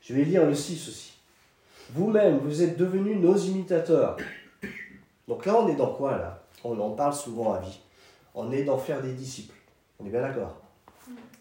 Je 0.00 0.14
vais 0.14 0.24
lire 0.24 0.46
le 0.46 0.54
6 0.54 0.88
aussi. 0.88 1.12
Vous-même, 1.90 2.38
vous 2.38 2.62
êtes 2.62 2.78
devenus 2.78 3.18
nos 3.18 3.36
imitateurs. 3.36 4.16
Donc 5.28 5.44
là, 5.44 5.60
on 5.60 5.68
est 5.68 5.76
dans 5.76 5.92
quoi 5.92 6.16
là? 6.16 6.42
On 6.64 6.78
en 6.80 6.90
parle 6.92 7.14
souvent 7.14 7.52
à 7.52 7.60
vie. 7.60 7.80
On 8.34 8.50
est 8.50 8.64
dans 8.64 8.78
faire 8.78 9.02
des 9.02 9.12
disciples. 9.12 9.54
On 9.98 10.06
est 10.06 10.10
bien 10.10 10.22
d'accord? 10.22 10.56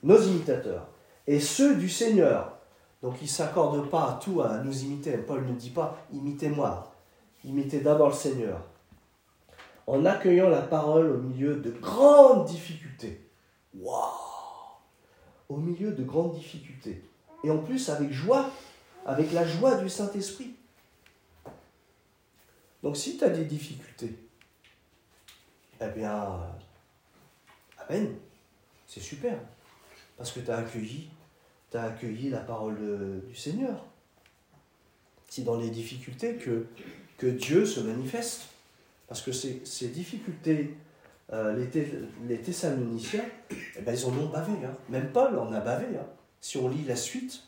Nos 0.04 0.22
imitateurs. 0.22 0.88
Et 1.26 1.40
ceux 1.40 1.76
du 1.76 1.88
Seigneur, 1.88 2.58
donc 3.04 3.16
il 3.20 3.26
ne 3.26 3.30
s'accorde 3.30 3.90
pas 3.90 4.12
à 4.12 4.14
tout 4.14 4.42
à 4.42 4.60
nous 4.60 4.84
imiter. 4.84 5.18
Paul 5.18 5.46
ne 5.46 5.54
dit 5.54 5.72
pas 5.72 6.08
imitez-moi. 6.14 6.90
Imitez 7.44 7.82
d'abord 7.82 8.08
le 8.08 8.16
Seigneur. 8.16 8.62
En 9.86 10.06
accueillant 10.06 10.48
la 10.48 10.62
parole 10.62 11.12
au 11.12 11.18
milieu 11.18 11.58
de 11.58 11.72
grandes 11.72 12.46
difficultés. 12.46 13.30
Waouh 13.78 14.08
Au 15.50 15.58
milieu 15.58 15.92
de 15.92 16.04
grandes 16.04 16.34
difficultés. 16.34 17.04
Et 17.44 17.52
en 17.52 17.58
plus 17.58 17.90
avec 17.90 18.14
joie, 18.14 18.50
avec 19.06 19.34
la 19.34 19.46
joie 19.46 19.76
du 19.76 19.90
Saint-Esprit. 19.90 20.56
Donc 22.82 22.96
si 22.96 23.18
tu 23.18 23.26
as 23.26 23.30
des 23.30 23.44
difficultés, 23.44 24.18
eh 25.82 25.88
bien, 25.90 26.40
Amen. 27.90 28.16
C'est 28.88 29.02
super. 29.02 29.38
Parce 30.18 30.32
que 30.32 30.40
tu 30.40 30.50
as 30.52 30.58
accueilli 30.58 31.10
tu 31.74 31.80
accueilli 31.80 32.30
la 32.30 32.40
parole 32.40 32.78
du 33.28 33.36
Seigneur. 33.36 33.84
C'est 35.28 35.44
dans 35.44 35.58
les 35.58 35.72
difficultés 35.72 36.36
que, 36.36 36.68
que 37.18 37.26
Dieu 37.26 37.66
se 37.66 37.80
manifeste. 37.80 38.44
Parce 39.08 39.22
que 39.22 39.32
ces, 39.32 39.62
ces 39.66 39.88
difficultés, 39.88 40.78
euh, 41.32 41.56
les, 41.56 41.88
les, 42.28 42.40
Thessaloniciens, 42.40 43.26
eh 43.50 43.82
ben, 43.82 43.94
ils 43.94 44.06
en 44.06 44.10
ont 44.10 44.30
bavé. 44.30 44.54
Hein. 44.64 44.76
Même 44.90 45.12
Paul 45.12 45.38
en 45.38 45.52
a 45.52 45.60
bavé. 45.60 45.98
Hein. 45.98 46.06
Si 46.40 46.58
on 46.58 46.70
lit 46.70 46.84
la 46.86 46.96
suite, 46.96 47.42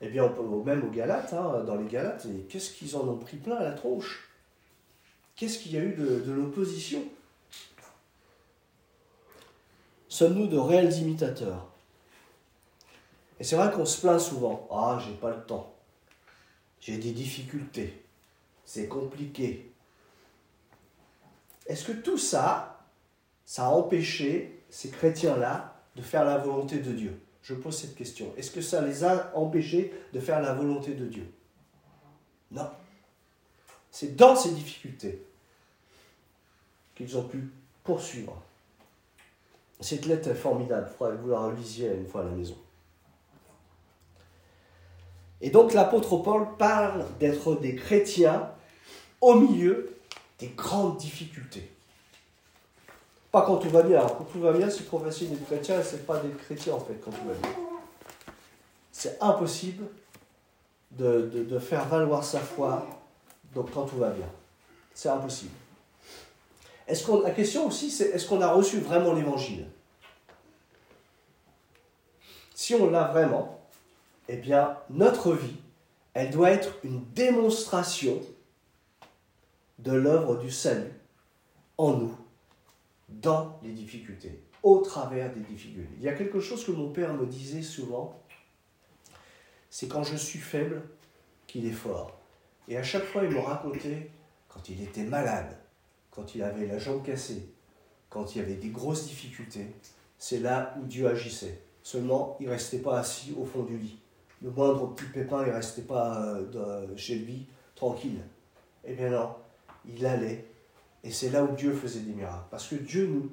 eh 0.00 0.08
bien, 0.08 0.32
même 0.64 0.84
aux 0.84 0.90
Galates, 0.90 1.32
hein, 1.32 1.62
dans 1.64 1.76
les 1.76 1.86
Galates, 1.86 2.26
qu'est-ce 2.48 2.72
qu'ils 2.72 2.96
en 2.96 3.08
ont 3.08 3.16
pris 3.16 3.36
plein 3.36 3.56
à 3.56 3.62
la 3.62 3.72
tronche? 3.72 4.28
Qu'est-ce 5.36 5.58
qu'il 5.58 5.72
y 5.72 5.76
a 5.76 5.80
eu 5.80 5.94
de, 5.94 6.20
de 6.20 6.32
l'opposition? 6.32 7.02
Sommes-nous 10.08 10.48
de 10.48 10.58
réels 10.58 10.92
imitateurs? 10.98 11.73
Et 13.40 13.44
c'est 13.44 13.56
vrai 13.56 13.70
qu'on 13.72 13.84
se 13.84 14.00
plaint 14.00 14.20
souvent. 14.20 14.68
Ah, 14.70 14.98
j'ai 15.04 15.14
pas 15.14 15.30
le 15.30 15.42
temps. 15.42 15.74
J'ai 16.80 16.98
des 16.98 17.12
difficultés. 17.12 18.04
C'est 18.64 18.88
compliqué. 18.88 19.72
Est-ce 21.66 21.86
que 21.86 21.92
tout 21.92 22.18
ça, 22.18 22.84
ça 23.44 23.66
a 23.66 23.70
empêché 23.70 24.62
ces 24.70 24.90
chrétiens-là 24.90 25.74
de 25.96 26.02
faire 26.02 26.24
la 26.24 26.38
volonté 26.38 26.78
de 26.78 26.92
Dieu? 26.92 27.20
Je 27.42 27.54
pose 27.54 27.76
cette 27.76 27.94
question. 27.94 28.32
Est-ce 28.36 28.50
que 28.50 28.60
ça 28.60 28.80
les 28.80 29.04
a 29.04 29.32
empêchés 29.36 29.92
de 30.12 30.20
faire 30.20 30.40
la 30.40 30.54
volonté 30.54 30.94
de 30.94 31.06
Dieu? 31.06 31.26
Non. 32.50 32.70
C'est 33.90 34.16
dans 34.16 34.34
ces 34.34 34.52
difficultés 34.52 35.24
qu'ils 36.94 37.16
ont 37.16 37.28
pu 37.28 37.50
poursuivre. 37.82 38.40
Cette 39.80 40.06
lettre 40.06 40.28
est 40.28 40.34
formidable, 40.34 40.88
il 40.90 40.96
faudrait 40.96 41.16
que 41.16 41.22
vous 41.22 41.30
la 41.30 41.40
relisiez 41.40 41.92
une 41.94 42.06
fois 42.06 42.22
à 42.22 42.24
la 42.24 42.30
maison. 42.30 42.56
Et 45.44 45.50
donc 45.50 45.74
l'apôtre 45.74 46.16
Paul 46.16 46.46
parle 46.56 47.04
d'être 47.20 47.56
des 47.56 47.74
chrétiens 47.76 48.50
au 49.20 49.34
milieu 49.34 49.94
des 50.38 50.46
grandes 50.48 50.96
difficultés. 50.96 51.70
Pas 53.30 53.42
quand 53.42 53.58
tout 53.58 53.68
va 53.68 53.82
bien. 53.82 54.00
Quand 54.06 54.24
tout 54.24 54.40
va 54.40 54.54
bien, 54.54 54.70
c'est 54.70 54.84
trop 54.84 54.98
facile 54.98 55.28
d'être 55.28 55.44
chrétien 55.44 55.78
et 55.78 55.82
c'est 55.82 56.06
pas 56.06 56.18
des 56.20 56.30
chrétiens 56.30 56.72
en 56.72 56.80
fait 56.80 56.94
quand 56.94 57.10
tout 57.10 57.28
va 57.28 57.34
bien. 57.34 57.50
C'est 58.90 59.18
impossible 59.20 59.84
de, 60.92 61.58
faire 61.58 61.88
valoir 61.88 62.24
sa 62.24 62.40
foi 62.40 62.86
donc, 63.54 63.70
quand 63.70 63.84
tout 63.84 63.98
va 63.98 64.08
bien. 64.08 64.30
C'est 64.94 65.10
impossible. 65.10 65.52
Est-ce 66.88 67.04
qu'on, 67.04 67.20
la 67.20 67.32
question 67.32 67.66
aussi, 67.66 67.90
c'est 67.90 68.06
est-ce 68.06 68.26
qu'on 68.26 68.40
a 68.40 68.50
reçu 68.50 68.78
vraiment 68.78 69.12
l'évangile? 69.12 69.66
Si 72.54 72.74
on 72.74 72.88
l'a 72.88 73.08
vraiment, 73.08 73.63
eh 74.28 74.36
bien, 74.36 74.76
notre 74.90 75.34
vie, 75.34 75.56
elle 76.14 76.30
doit 76.30 76.50
être 76.50 76.74
une 76.84 77.04
démonstration 77.12 78.20
de 79.78 79.92
l'œuvre 79.92 80.36
du 80.36 80.50
salut 80.50 80.92
en 81.76 81.92
nous, 81.92 82.16
dans 83.08 83.58
les 83.62 83.72
difficultés, 83.72 84.40
au 84.62 84.78
travers 84.78 85.32
des 85.32 85.40
difficultés. 85.40 85.94
Il 85.98 86.02
y 86.02 86.08
a 86.08 86.14
quelque 86.14 86.40
chose 86.40 86.64
que 86.64 86.72
mon 86.72 86.90
père 86.90 87.14
me 87.14 87.26
disait 87.26 87.62
souvent, 87.62 88.22
c'est 89.70 89.88
quand 89.88 90.04
je 90.04 90.16
suis 90.16 90.38
faible 90.38 90.82
qu'il 91.46 91.66
est 91.66 91.72
fort. 91.72 92.18
Et 92.68 92.76
à 92.76 92.82
chaque 92.82 93.04
fois, 93.04 93.24
il 93.24 93.30
me 93.30 93.40
racontait 93.40 94.10
quand 94.48 94.68
il 94.68 94.80
était 94.82 95.02
malade, 95.02 95.58
quand 96.10 96.34
il 96.34 96.42
avait 96.42 96.66
la 96.66 96.78
jambe 96.78 97.02
cassée, 97.04 97.48
quand 98.08 98.34
il 98.34 98.38
y 98.38 98.40
avait 98.40 98.54
des 98.54 98.68
grosses 98.68 99.06
difficultés, 99.06 99.66
c'est 100.16 100.38
là 100.38 100.74
où 100.78 100.84
Dieu 100.84 101.08
agissait. 101.08 101.60
Seulement, 101.82 102.36
il 102.40 102.46
ne 102.46 102.52
restait 102.52 102.78
pas 102.78 103.00
assis 103.00 103.34
au 103.38 103.44
fond 103.44 103.64
du 103.64 103.76
lit. 103.76 103.98
Le 104.44 104.50
moindre 104.50 104.94
petit 104.94 105.06
pépin, 105.06 105.42
il 105.46 105.48
ne 105.48 105.54
restait 105.54 105.82
pas 105.82 106.36
euh, 106.54 106.86
chez 106.96 107.14
lui 107.14 107.46
tranquille. 107.74 108.20
Eh 108.84 108.92
bien 108.92 109.08
non, 109.08 109.30
il 109.86 110.04
allait. 110.04 110.44
Et 111.02 111.10
c'est 111.10 111.30
là 111.30 111.42
où 111.42 111.54
Dieu 111.56 111.72
faisait 111.72 112.00
des 112.00 112.12
miracles. 112.12 112.44
Parce 112.50 112.68
que 112.68 112.74
Dieu 112.74 113.06
nous... 113.06 113.32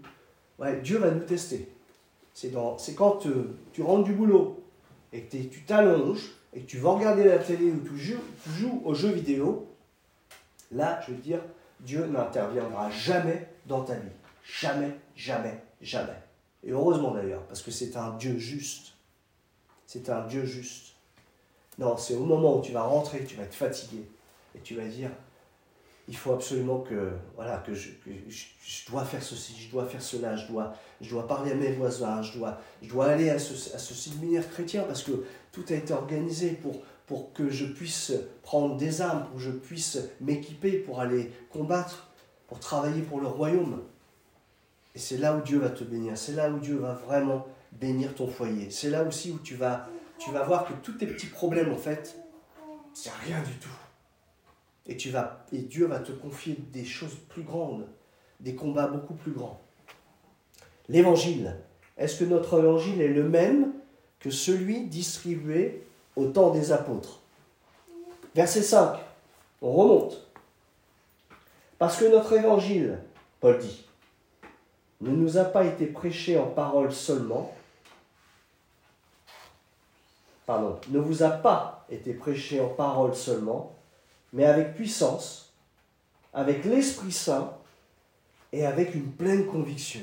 Ouais, 0.58 0.80
Dieu 0.80 1.00
va 1.00 1.12
nous 1.12 1.26
tester. 1.26 1.70
C'est 2.34 2.52
quand 2.96 3.26
euh, 3.26 3.58
tu 3.74 3.82
rentres 3.82 4.06
du 4.06 4.14
boulot 4.14 4.64
et 5.12 5.24
que 5.24 5.36
tu 5.36 5.64
t'allonges 5.64 6.32
et 6.54 6.62
que 6.62 6.66
tu 6.66 6.78
vas 6.78 6.92
regarder 6.92 7.26
la 7.26 7.40
télé 7.40 7.72
ou 7.72 7.82
tu 7.82 7.98
joues, 7.98 8.22
tu 8.44 8.50
joues 8.52 8.82
aux 8.86 8.94
jeux 8.94 9.12
vidéo, 9.12 9.68
là, 10.72 11.02
je 11.06 11.12
veux 11.12 11.18
dire, 11.18 11.42
Dieu 11.82 12.06
n'interviendra 12.06 12.90
jamais 12.90 13.50
dans 13.66 13.84
ta 13.84 13.96
vie. 13.96 14.12
Jamais, 14.46 14.96
jamais, 15.18 15.62
jamais. 15.82 16.22
Et 16.64 16.72
heureusement 16.72 17.12
d'ailleurs, 17.14 17.44
parce 17.48 17.62
que 17.62 17.72
c'est 17.72 17.98
un 17.98 18.16
Dieu 18.16 18.38
juste. 18.38 18.94
C'est 19.86 20.10
un 20.10 20.26
Dieu 20.26 20.46
juste. 20.46 20.91
Non, 21.82 21.98
c'est 21.98 22.14
au 22.14 22.24
moment 22.24 22.60
où 22.60 22.62
tu 22.62 22.72
vas 22.72 22.84
rentrer, 22.84 23.24
tu 23.26 23.36
vas 23.36 23.44
être 23.44 23.56
fatigué, 23.56 24.08
et 24.56 24.60
tu 24.60 24.76
vas 24.76 24.86
dire, 24.86 25.10
il 26.08 26.16
faut 26.16 26.32
absolument 26.32 26.82
que, 26.82 27.10
voilà, 27.36 27.58
que, 27.58 27.74
je, 27.74 27.90
dois 28.88 29.04
faire 29.04 29.24
ceci, 29.24 29.56
je 29.58 29.72
dois 29.72 29.88
faire 29.88 30.02
cela, 30.02 30.36
je 30.36 30.46
dois, 30.46 30.74
je 31.02 31.10
dois 31.10 31.28
parler 31.28 31.54
à 31.54 31.56
mes 31.56 31.72
voisins, 31.72 32.22
je 32.22 32.38
dois, 32.38 32.60
je 32.84 32.90
dois 32.90 33.08
aller 33.08 33.32
à 33.32 33.40
ce, 33.40 33.74
à 33.74 33.80
ce 33.80 33.96
séminaire 33.96 34.48
chrétien 34.48 34.84
parce 34.84 35.02
que 35.02 35.26
tout 35.52 35.66
a 35.70 35.74
été 35.74 35.92
organisé 35.92 36.52
pour, 36.52 36.84
pour 37.08 37.34
que 37.34 37.50
je 37.50 37.66
puisse 37.66 38.14
prendre 38.44 38.78
des 38.78 39.02
armes, 39.02 39.24
pour 39.24 39.38
que 39.38 39.42
je 39.42 39.52
puisse 39.52 39.98
m'équiper 40.20 40.74
pour 40.74 41.00
aller 41.00 41.32
combattre, 41.50 42.12
pour 42.48 42.60
travailler 42.60 43.02
pour 43.02 43.22
le 43.22 43.28
royaume. 43.28 43.82
Et 44.94 45.00
c'est 45.00 45.18
là 45.18 45.36
où 45.36 45.42
Dieu 45.42 45.58
va 45.58 45.70
te 45.70 45.84
bénir, 45.84 46.16
c'est 46.16 46.34
là 46.34 46.52
où 46.52 46.60
Dieu 46.60 46.76
va 46.76 46.94
vraiment 46.94 47.48
bénir 47.72 48.14
ton 48.14 48.28
foyer. 48.28 48.70
C'est 48.70 48.92
là 48.92 49.04
aussi 49.04 49.32
où 49.32 49.40
tu 49.40 49.56
vas, 49.56 49.88
tu 50.24 50.32
vas 50.32 50.44
voir 50.44 50.66
que 50.66 50.74
tous 50.84 50.94
tes 50.94 51.08
petits 51.08 51.28
problèmes, 51.28 51.74
en 51.74 51.78
fait, 51.78 52.16
c'est 52.94 53.12
rien 53.26 53.42
du 53.42 53.54
tout. 53.54 53.70
Et, 54.88 54.96
tu 54.96 55.10
vas, 55.10 55.46
et 55.52 55.60
Dieu 55.60 55.88
va 55.88 56.00
te 56.00 56.12
confier 56.12 56.58
des 56.72 56.86
choses 56.86 57.16
plus 57.30 57.42
grandes, 57.44 57.88
des 58.40 58.54
combats 58.54 58.88
beaucoup 58.88 59.16
plus 59.16 59.32
grands. 59.32 59.60
L'évangile. 60.90 61.56
Est-ce 61.98 62.20
que 62.20 62.26
notre 62.26 62.60
évangile 62.60 63.02
est 63.02 63.08
le 63.14 63.28
même 63.28 63.74
que 64.20 64.30
celui 64.30 64.86
distribué 64.86 65.84
au 66.16 66.28
temps 66.28 66.52
des 66.52 66.72
apôtres? 66.72 67.22
Verset 68.36 68.62
5. 68.62 69.00
On 69.62 69.72
remonte. 69.72 70.28
Parce 71.78 71.98
que 71.98 72.06
notre 72.06 72.34
évangile, 72.34 73.00
Paul 73.40 73.58
dit, 73.58 73.86
ne 75.02 75.12
nous 75.12 75.38
a 75.38 75.46
pas 75.46 75.66
été 75.66 75.88
prêché 75.88 76.38
en 76.38 76.48
parole 76.48 76.92
seulement, 76.92 77.56
pardon, 80.46 80.80
ne 80.90 81.00
vous 81.00 81.24
a 81.24 81.30
pas 81.30 81.86
été 81.90 82.14
prêché 82.14 82.60
en 82.62 82.70
parole 82.70 83.16
seulement, 83.16 83.76
mais 84.34 84.46
avec 84.46 84.76
puissance, 84.76 85.54
avec 86.34 86.66
l'Esprit 86.66 87.12
Saint 87.12 87.54
et 88.52 88.66
avec 88.66 88.96
une 88.96 89.12
pleine 89.12 89.46
conviction. 89.46 90.02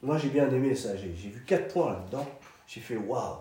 Moi, 0.00 0.16
j'ai 0.16 0.28
bien 0.28 0.48
aimé 0.50 0.74
ça. 0.74 0.96
J'ai 0.96 1.08
vu 1.08 1.44
quatre 1.44 1.72
points 1.72 1.92
là-dedans. 1.92 2.26
J'ai 2.66 2.80
fait 2.80 2.96
waouh. 2.96 3.38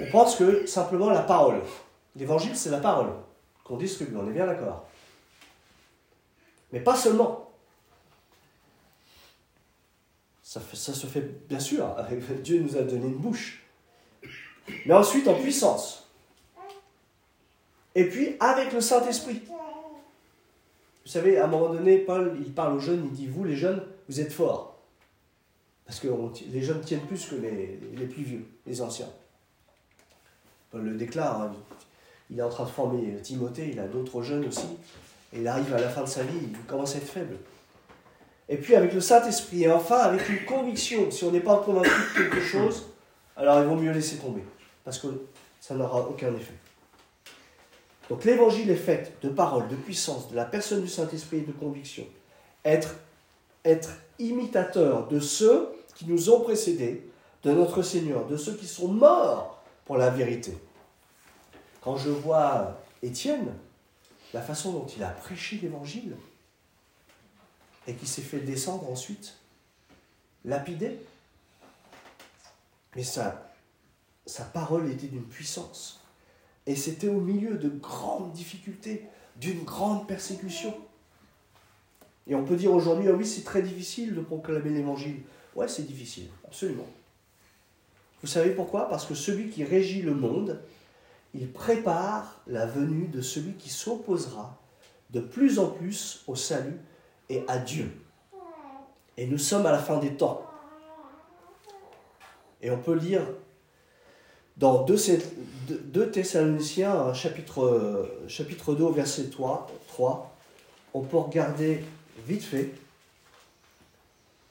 On 0.00 0.10
pense 0.10 0.36
que 0.36 0.66
simplement 0.66 1.10
la 1.10 1.22
parole. 1.22 1.62
L'évangile, 2.16 2.56
c'est 2.56 2.70
la 2.70 2.80
parole 2.80 3.10
qu'on 3.62 3.76
distribue. 3.76 4.16
On 4.16 4.28
est 4.28 4.32
bien 4.32 4.46
d'accord. 4.46 4.86
Mais 6.72 6.80
pas 6.80 6.96
seulement. 6.96 7.52
Ça, 10.60 10.94
se 10.94 11.06
fait 11.06 11.48
bien 11.48 11.58
sûr, 11.58 11.96
Dieu 12.44 12.60
nous 12.60 12.76
a 12.76 12.82
donné 12.82 13.06
une 13.06 13.16
bouche. 13.16 13.64
Mais 14.86 14.94
ensuite 14.94 15.26
en 15.26 15.34
puissance. 15.34 16.08
Et 17.96 18.08
puis 18.08 18.36
avec 18.38 18.72
le 18.72 18.80
Saint-Esprit. 18.80 19.42
Vous 19.46 21.10
savez, 21.10 21.38
à 21.38 21.44
un 21.44 21.48
moment 21.48 21.70
donné, 21.70 21.98
Paul, 21.98 22.36
il 22.40 22.52
parle 22.52 22.76
aux 22.76 22.80
jeunes, 22.80 23.04
il 23.06 23.12
dit, 23.12 23.26
vous 23.26 23.44
les 23.44 23.56
jeunes, 23.56 23.82
vous 24.08 24.20
êtes 24.20 24.32
forts. 24.32 24.78
Parce 25.86 26.00
que 26.00 26.08
les 26.50 26.62
jeunes 26.62 26.80
tiennent 26.80 27.06
plus 27.06 27.26
que 27.26 27.34
les, 27.34 28.06
plus 28.06 28.22
vieux, 28.22 28.46
les 28.66 28.80
anciens. 28.80 29.10
Paul 30.70 30.82
le 30.82 30.94
déclare, 30.94 31.42
hein. 31.42 31.52
il 32.30 32.38
est 32.38 32.42
en 32.42 32.48
train 32.48 32.64
de 32.64 32.70
former 32.70 33.20
Timothée, 33.22 33.70
il 33.72 33.80
a 33.80 33.86
d'autres 33.86 34.22
jeunes 34.22 34.46
aussi, 34.46 34.66
et 35.34 35.40
il 35.40 35.46
arrive 35.46 35.74
à 35.74 35.80
la 35.80 35.90
fin 35.90 36.02
de 36.02 36.08
sa 36.08 36.22
vie, 36.22 36.38
il 36.42 36.58
commence 36.66 36.94
à 36.94 36.98
être 36.98 37.08
faible 37.08 37.36
et 38.48 38.56
puis 38.56 38.74
avec 38.74 38.92
le 38.92 39.00
Saint-Esprit, 39.00 39.64
et 39.64 39.70
enfin 39.70 39.98
avec 39.98 40.28
une 40.28 40.44
conviction. 40.44 41.10
Si 41.10 41.24
on 41.24 41.30
n'est 41.30 41.40
pas 41.40 41.58
convaincu 41.58 41.90
de 41.90 42.18
quelque 42.18 42.40
chose, 42.40 42.90
alors 43.36 43.60
il 43.60 43.66
vaut 43.66 43.76
mieux 43.76 43.92
laisser 43.92 44.16
tomber, 44.16 44.44
parce 44.84 44.98
que 44.98 45.08
ça 45.60 45.74
n'aura 45.74 46.00
aucun 46.08 46.34
effet. 46.34 46.54
Donc 48.10 48.24
l'évangile 48.24 48.70
est 48.70 48.76
fait 48.76 49.16
de 49.22 49.30
paroles, 49.30 49.68
de 49.68 49.76
puissance, 49.76 50.30
de 50.30 50.36
la 50.36 50.44
personne 50.44 50.82
du 50.82 50.88
Saint-Esprit 50.88 51.38
et 51.38 51.40
de 51.42 51.52
conviction. 51.52 52.04
Être, 52.64 52.96
être 53.64 53.90
imitateur 54.18 55.08
de 55.08 55.20
ceux 55.20 55.70
qui 55.94 56.06
nous 56.06 56.30
ont 56.30 56.40
précédés, 56.40 57.08
de 57.44 57.52
notre 57.52 57.82
Seigneur, 57.82 58.26
de 58.26 58.36
ceux 58.36 58.54
qui 58.54 58.66
sont 58.66 58.88
morts 58.88 59.62
pour 59.84 59.96
la 59.96 60.10
vérité. 60.10 60.56
Quand 61.82 61.96
je 61.96 62.08
vois 62.08 62.80
Étienne, 63.02 63.52
la 64.32 64.40
façon 64.40 64.72
dont 64.72 64.86
il 64.96 65.02
a 65.02 65.08
prêché 65.08 65.60
l'évangile, 65.62 66.16
et 67.86 67.94
qui 67.94 68.06
s'est 68.06 68.22
fait 68.22 68.40
descendre 68.40 68.90
ensuite, 68.90 69.34
lapidé. 70.44 70.98
Mais 72.96 73.02
sa, 73.02 73.52
sa 74.26 74.44
parole 74.44 74.90
était 74.90 75.06
d'une 75.06 75.24
puissance. 75.24 76.00
Et 76.66 76.76
c'était 76.76 77.08
au 77.08 77.20
milieu 77.20 77.56
de 77.56 77.68
grandes 77.68 78.32
difficultés, 78.32 79.04
d'une 79.36 79.64
grande 79.64 80.06
persécution. 80.06 80.74
Et 82.26 82.34
on 82.34 82.44
peut 82.44 82.56
dire 82.56 82.72
aujourd'hui, 82.72 83.08
ah 83.08 83.12
oui, 83.12 83.26
c'est 83.26 83.44
très 83.44 83.62
difficile 83.62 84.14
de 84.14 84.20
proclamer 84.20 84.70
l'évangile. 84.70 85.20
Ouais, 85.54 85.68
c'est 85.68 85.82
difficile, 85.82 86.28
absolument. 86.44 86.86
Vous 88.22 88.28
savez 88.28 88.50
pourquoi? 88.52 88.88
Parce 88.88 89.04
que 89.04 89.14
celui 89.14 89.50
qui 89.50 89.64
régit 89.64 90.00
le 90.00 90.14
monde, 90.14 90.62
il 91.34 91.52
prépare 91.52 92.40
la 92.46 92.64
venue 92.64 93.08
de 93.08 93.20
celui 93.20 93.52
qui 93.54 93.68
s'opposera 93.68 94.58
de 95.10 95.20
plus 95.20 95.58
en 95.58 95.68
plus 95.68 96.22
au 96.26 96.34
salut 96.34 96.78
à 97.48 97.58
Dieu. 97.58 97.90
Et 99.16 99.26
nous 99.26 99.38
sommes 99.38 99.66
à 99.66 99.72
la 99.72 99.78
fin 99.78 99.98
des 99.98 100.14
temps. 100.14 100.46
Et 102.60 102.70
on 102.70 102.78
peut 102.78 102.94
lire 102.94 103.22
dans 104.56 104.84
2, 104.84 106.10
Thessaloniciens, 106.12 107.12
chapitre, 107.12 108.08
chapitre 108.28 108.74
2, 108.74 108.92
verset 108.92 109.30
3, 109.30 109.66
3, 109.88 110.34
on 110.94 111.00
peut 111.00 111.16
regarder 111.16 111.84
vite 112.26 112.44
fait, 112.44 112.70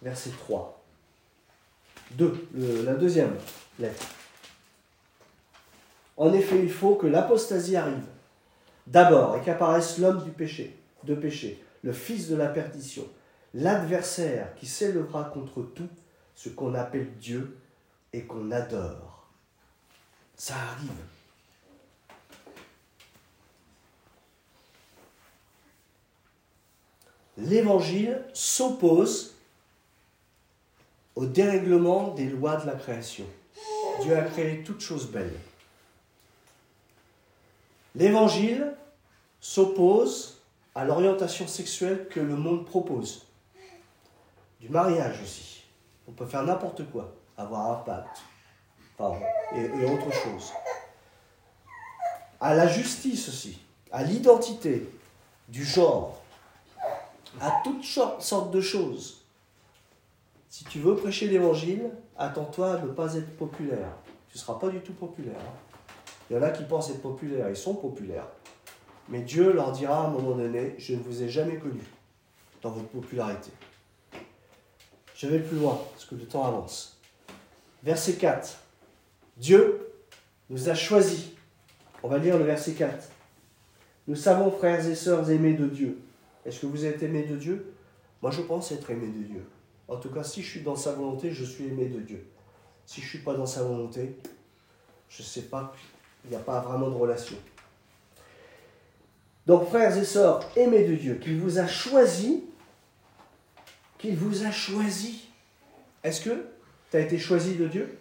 verset 0.01 0.31
3. 0.31 0.81
2, 2.11 2.49
la 2.85 2.93
deuxième 2.95 3.35
lettre. 3.79 4.05
En 6.17 6.31
effet, 6.33 6.59
il 6.61 6.71
faut 6.71 6.95
que 6.95 7.07
l'apostasie 7.07 7.75
arrive. 7.75 8.05
D'abord, 8.85 9.37
et 9.37 9.41
qu'apparaisse 9.41 9.97
l'homme 9.97 10.23
du 10.23 10.31
péché, 10.31 10.77
de 11.05 11.15
péché, 11.15 11.63
le 11.83 11.93
fils 11.93 12.29
de 12.29 12.35
la 12.35 12.47
perdition, 12.47 13.07
l'adversaire 13.53 14.55
qui 14.55 14.65
s'élèvera 14.65 15.25
contre 15.25 15.61
tout 15.61 15.89
ce 16.35 16.49
qu'on 16.49 16.73
appelle 16.73 17.13
Dieu 17.17 17.57
et 18.11 18.23
qu'on 18.23 18.51
adore. 18.51 19.27
Ça 20.35 20.55
arrive. 20.55 20.89
L'évangile 27.37 28.23
s'oppose 28.33 29.35
au 31.15 31.25
dérèglement 31.25 32.13
des 32.13 32.29
lois 32.29 32.57
de 32.57 32.67
la 32.67 32.75
création. 32.75 33.25
Dieu 34.01 34.15
a 34.15 34.23
créé 34.23 34.63
toutes 34.63 34.81
choses 34.81 35.09
belles. 35.11 35.37
L'évangile 37.95 38.73
s'oppose 39.39 40.32
à 40.75 40.85
l'orientation 40.85 41.47
sexuelle 41.47 42.07
que 42.09 42.19
le 42.19 42.35
monde 42.35 42.65
propose. 42.65 43.27
Du 44.59 44.69
mariage 44.69 45.21
aussi. 45.21 45.63
On 46.07 46.11
peut 46.11 46.25
faire 46.25 46.43
n'importe 46.43 46.89
quoi, 46.91 47.13
avoir 47.37 47.71
un 47.71 47.83
pacte, 47.83 48.21
et, 49.55 49.61
et 49.61 49.85
autre 49.85 50.11
chose. 50.11 50.51
À 52.39 52.53
la 52.53 52.67
justice 52.67 53.29
aussi, 53.29 53.59
à 53.91 54.03
l'identité, 54.03 54.89
du 55.47 55.63
genre, 55.63 56.21
à 57.39 57.61
toutes 57.63 57.83
sortes 57.83 58.51
de 58.51 58.61
choses. 58.61 59.21
Si 60.49 60.63
tu 60.65 60.79
veux 60.79 60.95
prêcher 60.95 61.27
l'évangile, 61.27 61.89
attends-toi 62.17 62.73
à 62.73 62.77
ne 62.79 62.87
pas 62.87 63.15
être 63.15 63.35
populaire. 63.37 63.89
Tu 64.29 64.37
ne 64.37 64.41
seras 64.41 64.59
pas 64.59 64.69
du 64.69 64.79
tout 64.81 64.93
populaire. 64.93 65.39
Il 66.29 66.35
y 66.35 66.39
en 66.39 66.43
a 66.43 66.49
qui 66.49 66.63
pensent 66.63 66.89
être 66.89 67.01
populaires, 67.01 67.49
ils 67.49 67.55
sont 67.55 67.75
populaires. 67.75 68.27
Mais 69.09 69.21
Dieu 69.21 69.53
leur 69.53 69.71
dira 69.71 70.03
à 70.03 70.07
un 70.07 70.09
moment 70.09 70.35
donné, 70.35 70.75
je 70.77 70.93
ne 70.93 70.99
vous 71.01 71.23
ai 71.23 71.29
jamais 71.29 71.57
connu 71.57 71.81
dans 72.61 72.71
votre 72.71 72.87
popularité. 72.87 73.51
Je 75.15 75.27
vais 75.27 75.39
plus 75.39 75.57
loin, 75.57 75.79
parce 75.91 76.05
que 76.05 76.15
le 76.15 76.25
temps 76.25 76.45
avance. 76.45 76.99
Verset 77.83 78.13
4. 78.13 78.57
Dieu 79.37 79.91
nous 80.49 80.69
a 80.69 80.75
choisis. 80.75 81.31
On 82.01 82.07
va 82.07 82.17
lire 82.17 82.37
le 82.37 82.45
verset 82.45 82.73
4. 82.73 83.09
Nous 84.07 84.15
savons, 84.15 84.51
frères 84.51 84.85
et 84.85 84.95
sœurs 84.95 85.29
aimés 85.29 85.53
de 85.53 85.67
Dieu. 85.67 85.99
Est-ce 86.45 86.61
que 86.61 86.65
vous 86.65 86.85
êtes 86.85 87.03
aimés 87.03 87.23
de 87.23 87.37
Dieu? 87.37 87.73
Moi, 88.21 88.31
je 88.31 88.41
pense 88.41 88.71
être 88.71 88.89
aimé 88.89 89.07
de 89.07 89.23
Dieu. 89.23 89.45
En 89.87 89.97
tout 89.97 90.09
cas, 90.09 90.23
si 90.23 90.41
je 90.41 90.49
suis 90.49 90.61
dans 90.61 90.75
sa 90.75 90.93
volonté, 90.93 91.31
je 91.31 91.45
suis 91.45 91.65
aimé 91.65 91.85
de 91.85 91.99
Dieu. 91.99 92.25
Si 92.85 93.01
je 93.01 93.05
ne 93.05 93.09
suis 93.09 93.19
pas 93.19 93.33
dans 93.33 93.45
sa 93.45 93.63
volonté, 93.63 94.17
je 95.09 95.21
ne 95.21 95.27
sais 95.27 95.43
pas, 95.43 95.73
il 96.25 96.31
n'y 96.31 96.35
a 96.35 96.39
pas 96.39 96.59
vraiment 96.59 96.89
de 96.89 96.95
relation. 96.95 97.37
Donc, 99.45 99.67
frères 99.67 99.97
et 99.97 100.05
sœurs, 100.05 100.49
aimés 100.55 100.85
de 100.85 100.95
Dieu, 100.95 101.15
qu'il 101.15 101.39
vous 101.39 101.59
a 101.59 101.67
choisi, 101.67 102.43
qu'il 103.97 104.15
vous 104.15 104.43
a 104.45 104.51
choisi. 104.51 105.27
Est-ce 106.03 106.21
que 106.21 106.45
tu 106.91 106.97
as 106.97 107.01
été 107.01 107.17
choisi 107.17 107.55
de 107.55 107.67
Dieu? 107.67 107.99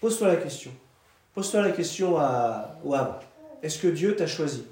Pose-toi 0.00 0.28
la 0.28 0.36
question. 0.36 0.72
Pose-toi 1.34 1.62
la 1.62 1.72
question 1.72 2.18
à 2.18 2.78
Wab. 2.84 3.20
Est-ce 3.62 3.78
que 3.78 3.88
Dieu 3.88 4.16
t'a 4.16 4.26
choisi? 4.26 4.64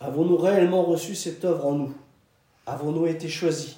Avons-nous 0.00 0.36
réellement 0.36 0.82
reçu 0.82 1.14
cette 1.14 1.44
œuvre 1.44 1.66
en 1.66 1.72
nous? 1.72 1.94
Avons-nous 2.66 3.06
été 3.06 3.28
choisis? 3.28 3.76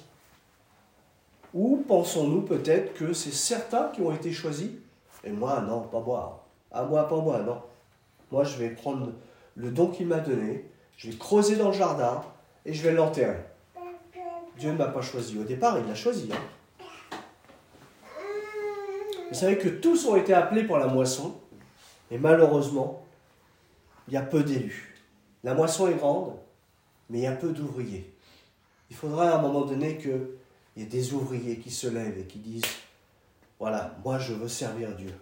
Ou 1.53 1.83
pensons-nous 1.87 2.41
peut-être 2.41 2.93
que 2.93 3.13
c'est 3.13 3.31
certains 3.31 3.89
qui 3.89 4.01
ont 4.01 4.13
été 4.13 4.31
choisis? 4.31 4.69
Et 5.23 5.31
moi, 5.31 5.61
non, 5.61 5.81
pas 5.81 6.01
moi. 6.01 6.45
À 6.71 6.83
moi, 6.83 7.07
pas 7.07 7.19
moi, 7.19 7.39
non. 7.39 7.61
Moi, 8.31 8.43
je 8.43 8.57
vais 8.57 8.69
prendre 8.69 9.11
le 9.55 9.71
don 9.71 9.87
qu'il 9.87 10.07
m'a 10.07 10.19
donné, 10.19 10.69
je 10.97 11.09
vais 11.09 11.17
creuser 11.17 11.55
dans 11.55 11.67
le 11.67 11.73
jardin 11.73 12.23
et 12.65 12.73
je 12.73 12.83
vais 12.83 12.93
l'enterrer. 12.93 13.43
Dieu 14.57 14.71
ne 14.71 14.77
m'a 14.77 14.87
pas 14.87 15.01
choisi. 15.01 15.37
Au 15.37 15.43
départ, 15.43 15.77
il 15.79 15.87
l'a 15.87 15.95
choisi. 15.95 16.29
Hein. 16.31 16.87
Vous 19.29 19.35
savez 19.35 19.57
que 19.57 19.67
tous 19.67 20.07
ont 20.07 20.15
été 20.15 20.33
appelés 20.33 20.63
pour 20.63 20.77
la 20.77 20.87
moisson, 20.87 21.35
et 22.09 22.17
malheureusement, 22.17 23.05
il 24.07 24.13
y 24.13 24.17
a 24.17 24.21
peu 24.21 24.43
d'élus. 24.43 24.95
La 25.43 25.53
moisson 25.53 25.87
est 25.87 25.95
grande, 25.95 26.33
mais 27.09 27.19
il 27.19 27.23
y 27.23 27.27
a 27.27 27.33
peu 27.33 27.49
d'ouvriers. 27.49 28.11
Il 28.89 28.95
faudra 28.95 29.31
à 29.31 29.37
un 29.37 29.41
moment 29.41 29.65
donné 29.65 29.97
qu'il 29.97 30.27
y 30.77 30.81
ait 30.81 30.85
des 30.85 31.13
ouvriers 31.13 31.57
qui 31.57 31.69
se 31.69 31.87
lèvent 31.87 32.17
et 32.17 32.25
qui 32.25 32.39
disent, 32.39 32.63
voilà, 33.59 33.95
moi 34.03 34.17
je 34.17 34.33
veux 34.33 34.47
servir 34.47 34.95
Dieu. 34.95 35.13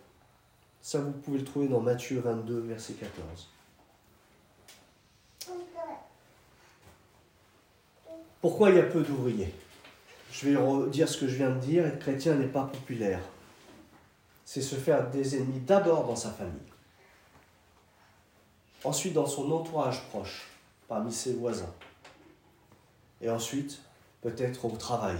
Ça, 0.85 0.99
vous 0.99 1.13
pouvez 1.13 1.39
le 1.39 1.43
trouver 1.43 1.67
dans 1.67 1.79
Matthieu 1.79 2.19
22, 2.19 2.59
verset 2.59 2.93
14. 2.93 3.49
Pourquoi 8.39 8.69
il 8.69 8.75
y 8.75 8.79
a 8.79 8.83
peu 8.83 9.01
d'ouvriers? 9.01 9.51
Je 10.31 10.47
vais 10.47 10.55
redire 10.55 11.09
ce 11.09 11.17
que 11.17 11.27
je 11.27 11.37
viens 11.37 11.49
de 11.49 11.59
dire, 11.59 11.87
être 11.87 11.97
chrétien 11.97 12.35
n'est 12.35 12.45
pas 12.45 12.65
populaire. 12.65 13.19
C'est 14.45 14.61
se 14.61 14.75
faire 14.75 15.09
des 15.09 15.35
ennemis 15.35 15.59
d'abord 15.61 16.05
dans 16.05 16.15
sa 16.15 16.29
famille, 16.29 16.53
ensuite 18.83 19.13
dans 19.13 19.25
son 19.25 19.51
entourage 19.51 20.07
proche, 20.09 20.45
parmi 20.87 21.11
ses 21.11 21.33
voisins, 21.33 21.73
et 23.21 23.29
ensuite 23.31 23.81
peut-être 24.21 24.65
au 24.65 24.69
travail, 24.77 25.17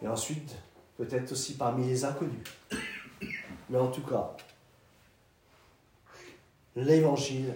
et 0.00 0.06
ensuite 0.06 0.54
peut-être 0.96 1.32
aussi 1.32 1.56
parmi 1.56 1.88
les 1.88 2.04
inconnus. 2.04 2.46
Mais 3.68 3.78
en 3.78 3.88
tout 3.88 4.02
cas, 4.02 4.36
l'évangile, 6.76 7.54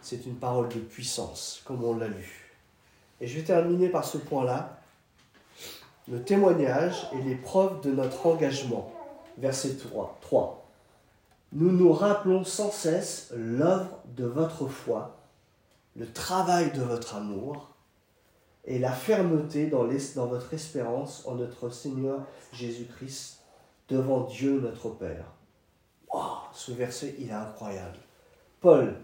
c'est 0.00 0.26
une 0.26 0.36
parole 0.36 0.68
de 0.68 0.78
puissance, 0.78 1.62
comme 1.64 1.84
on 1.84 1.96
l'a 1.96 2.08
lu. 2.08 2.50
Et 3.20 3.26
je 3.26 3.38
vais 3.38 3.44
terminer 3.44 3.88
par 3.88 4.04
ce 4.04 4.18
point-là, 4.18 4.80
le 6.08 6.22
témoignage 6.22 7.08
et 7.12 7.22
les 7.22 7.36
preuves 7.36 7.80
de 7.82 7.92
notre 7.92 8.26
engagement. 8.26 8.92
Verset 9.38 9.76
3. 9.76 10.18
3. 10.20 10.66
Nous 11.52 11.70
nous 11.70 11.92
rappelons 11.92 12.44
sans 12.44 12.70
cesse 12.70 13.32
l'œuvre 13.36 13.98
de 14.16 14.24
votre 14.24 14.66
foi, 14.66 15.16
le 15.96 16.10
travail 16.10 16.72
de 16.72 16.82
votre 16.82 17.14
amour, 17.14 17.72
et 18.64 18.78
la 18.78 18.92
fermeté 18.92 19.66
dans, 19.66 19.84
dans 19.84 20.26
votre 20.26 20.54
espérance 20.54 21.24
en 21.26 21.34
notre 21.34 21.70
Seigneur 21.70 22.20
Jésus-Christ 22.52 23.40
devant 23.88 24.22
Dieu 24.22 24.60
notre 24.60 24.90
Père. 24.90 25.24
ce 26.52 26.72
verset, 26.72 27.14
il 27.18 27.28
est 27.28 27.32
incroyable. 27.32 27.98
Paul, 28.62 28.94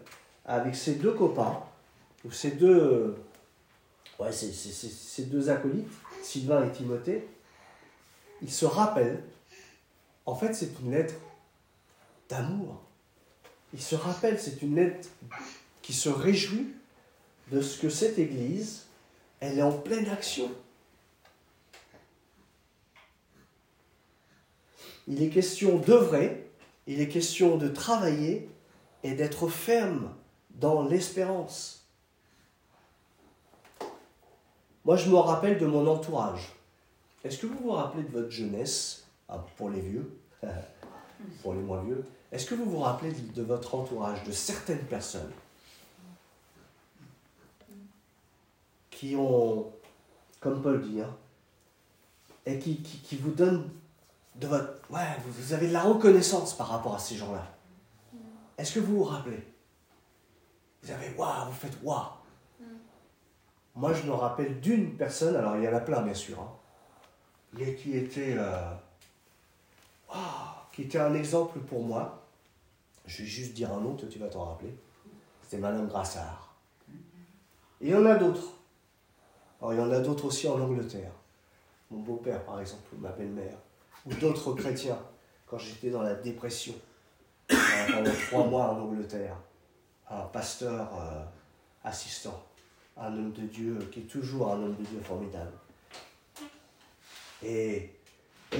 avec 0.46 0.76
ses 0.76 0.94
deux 0.94 1.12
copains, 1.12 1.62
ou 2.24 2.30
ses 2.30 2.52
deux, 2.52 3.16
ouais, 4.18 4.32
ses, 4.32 5.24
deux 5.24 5.50
acolytes, 5.50 5.92
Sylvain 6.22 6.64
et 6.64 6.72
Timothée, 6.72 7.28
il 8.40 8.50
se 8.50 8.64
rappelle, 8.64 9.22
en 10.26 10.36
fait 10.36 10.54
c'est 10.54 10.78
une 10.80 10.92
lettre 10.92 11.14
d'amour. 12.28 12.80
Il 13.74 13.82
se 13.82 13.96
rappelle, 13.96 14.40
c'est 14.40 14.62
une 14.62 14.76
lettre 14.76 15.08
qui 15.82 15.92
se 15.92 16.08
réjouit 16.08 16.68
de 17.50 17.60
ce 17.60 17.80
que 17.80 17.88
cette 17.88 18.18
Église 18.18 18.86
elle 19.40 19.58
est 19.58 19.62
en 19.62 19.72
pleine 19.72 20.08
action. 20.08 20.50
Il 25.06 25.22
est 25.22 25.30
question 25.30 25.78
d'œuvrer, 25.78 26.50
il 26.86 27.00
est 27.00 27.08
question 27.08 27.56
de 27.56 27.68
travailler 27.68 28.48
et 29.02 29.14
d'être 29.14 29.48
ferme 29.48 30.12
dans 30.50 30.82
l'espérance. 30.82 31.87
Moi, 34.84 34.96
je 34.96 35.11
me 35.11 35.16
rappelle 35.16 35.59
de 35.59 35.66
mon 35.66 35.86
entourage. 35.86 36.55
Est-ce 37.24 37.38
que 37.38 37.46
vous 37.46 37.59
vous 37.59 37.70
rappelez 37.72 38.05
de 38.05 38.11
votre 38.11 38.30
jeunesse, 38.30 39.07
ah, 39.28 39.44
pour 39.57 39.70
les 39.70 39.80
vieux, 39.80 40.18
pour 41.42 41.55
les 41.55 41.61
moins 41.61 41.82
vieux, 41.82 42.05
est-ce 42.32 42.46
que 42.46 42.55
vous 42.55 42.64
vous 42.64 42.80
rappelez 42.80 43.12
de 43.12 43.42
votre 43.42 43.74
entourage, 43.74 44.22
de 44.24 44.32
certaines 44.32 44.84
personnes 44.84 45.32
qui 48.90 49.14
ont, 49.16 49.70
comme 50.40 50.61
Paul 50.61 50.82
dit, 50.82 51.01
hein, 51.01 51.14
et 52.46 52.59
qui, 52.59 52.80
qui, 52.80 53.16
vous 53.16 53.30
donnent 53.30 53.68
de 54.36 54.46
votre... 54.46 54.80
Ouais, 54.90 55.16
vous 55.26 55.53
avez 55.53 55.68
de 55.68 55.72
la 55.72 55.82
reconnaissance 55.82 56.57
par 56.57 56.68
rapport 56.68 56.94
à 56.94 56.99
ces 56.99 57.16
gens-là? 57.16 57.57
Est-ce 58.59 58.74
que 58.74 58.80
vous 58.80 58.98
vous 58.98 59.04
rappelez? 59.04 59.42
Vous 60.82 60.90
avez 60.90 61.14
waouh, 61.16 61.46
vous 61.46 61.52
faites 61.52 61.78
waouh. 61.82 62.06
Moi, 63.76 63.92
je 63.92 64.02
me 64.02 64.12
rappelle 64.12 64.61
d'une 64.61 64.96
personne, 64.96 65.36
alors 65.36 65.56
il 65.56 65.62
y 65.62 65.68
en 65.68 65.74
a 65.74 65.80
plein 65.80 66.02
bien 66.02 66.14
sûr, 66.14 66.40
hein, 66.40 66.52
mais 67.52 67.76
qui 67.76 67.96
était, 67.96 68.34
euh, 68.36 68.74
qui 70.72 70.82
était 70.82 70.98
un 70.98 71.14
exemple 71.14 71.61
pour 71.61 71.84
moi. 71.84 72.24
Je 73.06 73.22
vais 73.22 73.28
juste 73.28 73.54
dire 73.54 73.72
un 73.72 73.80
nom, 73.80 73.94
tu 73.94 74.18
vas 74.18 74.26
t'en 74.26 74.44
rappeler. 74.46 74.76
C'était 75.42 75.59
Madame 75.59 75.86
Grassard. 75.86 76.56
Et 77.80 77.86
il 77.86 77.90
y 77.90 77.94
en 77.94 78.04
a 78.04 78.16
d'autres. 78.16 78.52
Alors 79.61 79.72
il 79.72 79.78
y 79.78 79.82
en 79.82 79.92
a 79.92 80.00
d'autres 80.00 80.24
aussi 80.24 80.48
en 80.48 80.61
Angleterre. 80.61 81.12
Mon 81.90 82.00
beau-père, 82.00 82.44
par 82.44 82.61
exemple, 82.61 82.82
ou 82.94 82.98
ma 82.98 83.11
belle-mère, 83.12 83.56
ou 84.04 84.12
d'autres 84.14 84.52
chrétiens, 84.54 84.98
quand 85.46 85.59
j'étais 85.59 85.90
dans 85.90 86.02
la 86.02 86.14
dépression. 86.14 86.74
Pendant 87.49 88.11
trois 88.26 88.46
mois 88.46 88.64
en 88.70 88.80
Angleterre, 88.80 89.36
un 90.11 90.22
pasteur 90.22 90.88
euh, 91.01 91.24
assistant, 91.84 92.42
un 92.96 93.07
homme 93.07 93.32
de 93.32 93.42
Dieu 93.42 93.78
qui 93.92 94.01
est 94.01 94.05
toujours 94.05 94.53
un 94.53 94.62
homme 94.62 94.76
de 94.76 94.84
Dieu 94.84 95.01
formidable. 95.03 95.53
Et, 97.42 97.94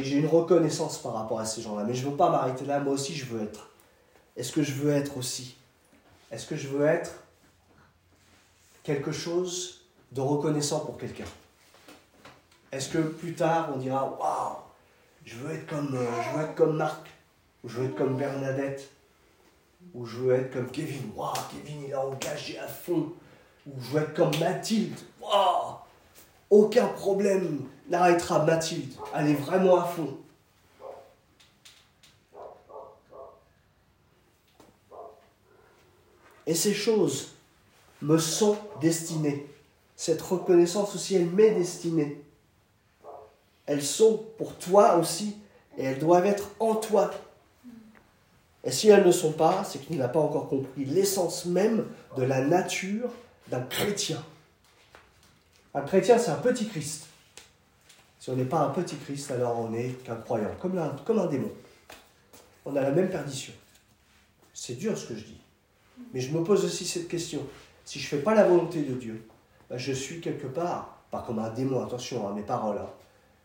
j'ai 0.03 0.17
une 0.17 0.27
reconnaissance 0.27 0.99
par 0.99 1.15
rapport 1.15 1.41
à 1.41 1.47
ces 1.47 1.63
gens-là, 1.63 1.83
mais 1.85 1.95
je 1.95 2.05
ne 2.05 2.11
veux 2.11 2.17
pas 2.17 2.31
m'arrêter 2.31 2.67
là, 2.67 2.79
moi 2.79 2.93
aussi 2.93 3.15
je 3.15 3.25
veux 3.25 3.43
être. 3.43 3.71
Est-ce 4.37 4.53
que 4.53 4.63
je 4.63 4.73
veux 4.73 4.93
être 4.93 5.17
aussi? 5.17 5.57
Est-ce 6.31 6.47
que 6.47 6.57
je 6.57 6.69
veux 6.69 6.85
être 6.85 7.25
quelque 8.83 9.11
chose 9.11 9.87
de 10.13 10.21
reconnaissant 10.21 10.81
pour 10.81 10.99
quelqu'un? 10.99 11.25
Est-ce 12.71 12.91
que 12.91 12.99
plus 12.99 13.35
tard 13.35 13.71
on 13.75 13.79
dira 13.79 14.05
Waouh, 14.21 14.57
je 15.25 15.37
veux 15.37 15.55
être 15.55 15.67
comme, 15.67 15.95
euh, 15.95 16.23
je 16.23 16.37
veux 16.37 16.45
être 16.45 16.55
comme 16.55 16.77
Marc, 16.77 17.09
ou 17.69 17.71
je 17.71 17.81
veux 17.81 17.87
être 17.91 17.97
comme 17.97 18.17
Bernadette, 18.17 18.89
ou 19.93 20.07
je 20.07 20.17
veux 20.17 20.35
être 20.35 20.55
comme 20.55 20.71
Kevin. 20.71 21.13
Waouh, 21.15 21.35
Kevin 21.53 21.83
il 21.87 21.93
a 21.93 22.01
engagé 22.01 22.59
à 22.59 22.67
fond. 22.67 23.13
Ou 23.67 23.73
je 23.79 23.91
veux 23.91 24.01
être 24.01 24.15
comme 24.15 24.35
Mathilde. 24.39 24.99
Waouh, 25.21 25.75
aucun 26.49 26.87
problème 26.87 27.67
n'arrêtera 27.91 28.43
Mathilde. 28.43 28.95
Elle 29.15 29.29
est 29.29 29.35
vraiment 29.35 29.77
à 29.77 29.85
fond. 29.85 30.17
Et 36.47 36.55
ces 36.55 36.73
choses 36.73 37.35
me 38.01 38.17
sont 38.17 38.57
destinées. 38.81 39.47
Cette 39.95 40.23
reconnaissance 40.23 40.95
aussi, 40.95 41.17
elle 41.17 41.27
m'est 41.27 41.51
destinée. 41.51 42.25
Elles 43.67 43.85
sont 43.85 44.25
pour 44.39 44.57
toi 44.57 44.97
aussi 44.97 45.37
et 45.77 45.85
elles 45.85 45.99
doivent 45.99 46.25
être 46.25 46.49
en 46.61 46.75
toi. 46.77 47.11
Et 48.65 48.71
si 48.71 48.89
elles 48.89 49.07
ne 49.07 49.13
sont 49.13 49.33
pas, 49.33 49.65
c'est 49.65 49.79
qu'il 49.79 49.99
n'a 49.99 50.09
pas 50.09 50.21
encore 50.21 50.49
compris 50.49 50.85
l'essence 50.85 51.47
même 51.47 51.87
de 52.17 52.23
la 52.23 52.41
nature 52.41 53.11
d'un 53.49 53.61
chrétien. 53.61 54.23
Un 55.75 55.83
chrétien, 55.83 56.19
c'est 56.19 56.31
un 56.31 56.37
petit 56.37 56.67
Christ. 56.67 57.07
Si 58.19 58.31
on 58.31 58.37
n'est 58.37 58.45
pas 58.45 58.61
un 58.61 58.71
petit 58.71 58.97
Christ, 58.97 59.31
alors 59.31 59.59
on 59.59 59.71
n'est 59.71 59.91
qu'un 59.91 60.17
croyant, 60.17 60.51
comme 60.61 60.77
un, 60.77 60.89
comme 61.05 61.19
un 61.19 61.27
démon. 61.27 61.53
On 62.65 62.75
a 62.77 62.83
la 62.83 62.91
même 62.91 63.09
perdition. 63.09 63.53
C'est 64.53 64.75
dur 64.75 64.99
ce 64.99 65.07
que 65.07 65.15
je 65.15 65.25
dis. 65.25 65.41
Mais 66.13 66.21
je 66.21 66.37
me 66.37 66.43
pose 66.43 66.65
aussi 66.65 66.85
cette 66.85 67.09
question. 67.09 67.47
Si 67.85 68.01
je 68.01 68.05
ne 68.05 68.09
fais 68.19 68.25
pas 68.25 68.35
la 68.35 68.45
volonté 68.45 68.83
de 68.83 68.95
Dieu, 68.95 69.27
ben 69.71 69.79
je 69.79 69.93
suis 69.93 70.21
quelque 70.21 70.47
part, 70.47 70.99
pas 71.11 71.23
comme 71.27 71.39
un 71.39 71.51
démon, 71.51 71.83
attention 71.83 72.29
à 72.29 72.33
mes 72.33 72.43
paroles, 72.43 72.79
hein. 72.79 72.91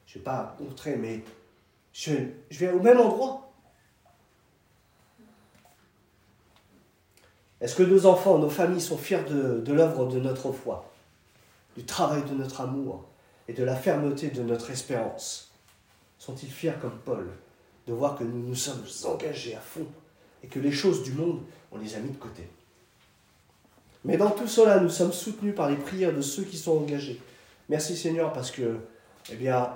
je 0.06 0.18
ne 0.18 0.20
vais 0.20 0.24
pas 0.24 0.56
montrer, 0.60 0.96
mais 0.96 1.24
je, 1.94 2.14
je 2.50 2.60
vais 2.60 2.72
au 2.72 2.82
même 2.82 3.00
endroit. 3.00 3.53
Est-ce 7.64 7.76
que 7.76 7.84
nos 7.84 8.06
enfants, 8.06 8.40
nos 8.40 8.50
familles 8.50 8.82
sont 8.82 8.98
fiers 8.98 9.24
de, 9.24 9.72
l'œuvre 9.72 10.06
de 10.08 10.20
notre 10.20 10.52
foi, 10.52 10.92
du 11.78 11.86
travail 11.86 12.22
de 12.30 12.34
notre 12.34 12.60
amour 12.60 13.06
et 13.48 13.54
de 13.54 13.64
la 13.64 13.78
fermeté 13.78 14.28
de 14.28 14.44
notre 14.44 14.70
espérance? 14.70 15.50
Sont-ils 16.20 16.52
fiers 16.52 16.74
comme 16.82 17.00
Paul 17.06 17.30
de 17.88 17.94
voir 17.94 18.18
que 18.18 18.26
nous 18.26 18.46
nous 18.46 18.56
sommes 18.56 18.84
engagés 19.06 19.56
à 19.56 19.62
fond 19.62 19.88
et 20.44 20.48
que 20.48 20.60
les 20.60 20.74
choses 20.74 21.04
du 21.04 21.14
monde, 21.14 21.40
on 21.72 21.78
les 21.78 21.96
a 21.96 22.00
mis 22.00 22.10
de 22.10 22.18
côté? 22.18 22.50
Mais 24.04 24.18
dans 24.18 24.32
tout 24.32 24.50
cela, 24.50 24.82
nous 24.82 24.90
sommes 24.90 25.14
soutenus 25.14 25.56
par 25.56 25.70
les 25.70 25.78
prières 25.78 26.14
de 26.14 26.22
ceux 26.22 26.44
qui 26.44 26.58
sont 26.58 26.78
engagés. 26.78 27.22
Merci 27.70 27.96
Seigneur 27.96 28.34
parce 28.34 28.52
que, 28.52 28.76
eh 29.32 29.36
bien, 29.36 29.74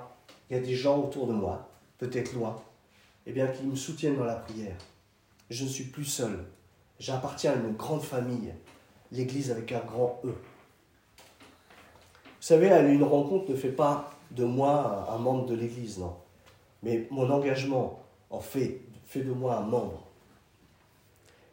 il 0.50 0.58
y 0.58 0.60
a 0.60 0.62
des 0.62 0.74
gens 0.74 0.98
autour 0.98 1.26
de 1.26 1.32
moi, 1.32 1.70
peut-être 1.96 2.34
loin, 2.34 2.62
eh 3.24 3.32
bien, 3.32 3.46
qui 3.46 3.62
me 3.62 3.76
soutiennent 3.76 4.18
dans 4.18 4.24
la 4.24 4.36
prière. 4.36 4.76
Je 5.48 5.64
ne 5.64 5.70
suis 5.70 5.84
plus 5.84 6.04
seul. 6.04 6.44
J'appartiens 6.98 7.52
à 7.52 7.54
une 7.54 7.76
grande 7.76 8.02
famille, 8.02 8.52
l'Église 9.12 9.50
avec 9.50 9.70
un 9.72 9.80
grand 9.80 10.20
E. 10.24 10.28
Vous 10.28 10.34
savez, 12.40 12.68
une 12.92 13.04
rencontre 13.04 13.50
ne 13.50 13.56
fait 13.56 13.72
pas 13.72 14.10
de 14.30 14.44
moi 14.44 15.08
un 15.10 15.18
membre 15.18 15.46
de 15.46 15.54
l'Église, 15.54 15.98
non. 15.98 16.16
Mais 16.82 17.06
mon 17.10 17.30
engagement 17.30 18.00
en 18.30 18.40
fait, 18.40 18.80
fait 19.06 19.22
de 19.22 19.32
moi 19.32 19.56
un 19.56 19.62
membre. 19.62 20.06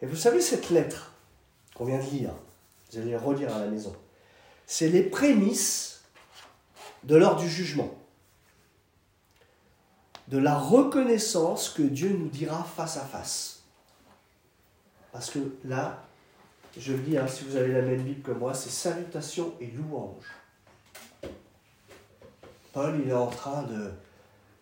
Et 0.02 0.06
vous 0.06 0.16
savez, 0.16 0.41
cette 0.41 0.70
lettre 0.70 1.14
qu'on 1.74 1.86
vient 1.86 2.00
de 2.00 2.10
lire, 2.10 2.32
vous 2.91 3.00
allez 3.00 3.16
relire 3.16 3.56
à 3.56 3.60
la 3.60 3.68
maison, 3.68 3.96
c'est 4.66 4.89
les 4.89 5.04
prémices 5.04 6.04
de 7.04 7.16
l'heure 7.16 7.36
du 7.36 7.48
jugement, 7.48 7.93
de 10.28 10.38
la 10.38 10.58
reconnaissance 10.58 11.70
que 11.70 11.84
Dieu 11.84 12.10
nous 12.10 12.30
dira 12.30 12.64
face 12.64 12.98
à 12.98 13.06
face. 13.06 13.55
Parce 15.16 15.32
que 15.32 15.39
là, 15.63 16.03
je 16.78 16.91
le 16.91 16.99
dis, 16.99 17.18
hein, 17.18 17.26
si 17.26 17.45
vous 17.45 17.55
avez 17.55 17.72
la 17.72 17.82
même 17.82 18.03
Bible 18.03 18.22
que 18.22 18.34
moi, 18.34 18.53
c'est 18.53 18.70
salutation 18.70 19.53
et 19.61 19.68
louange. 19.68 20.26
Paul, 22.74 22.99
il 23.01 23.09
est 23.09 23.13
en 23.13 23.28
train 23.28 23.63
de, 23.63 23.93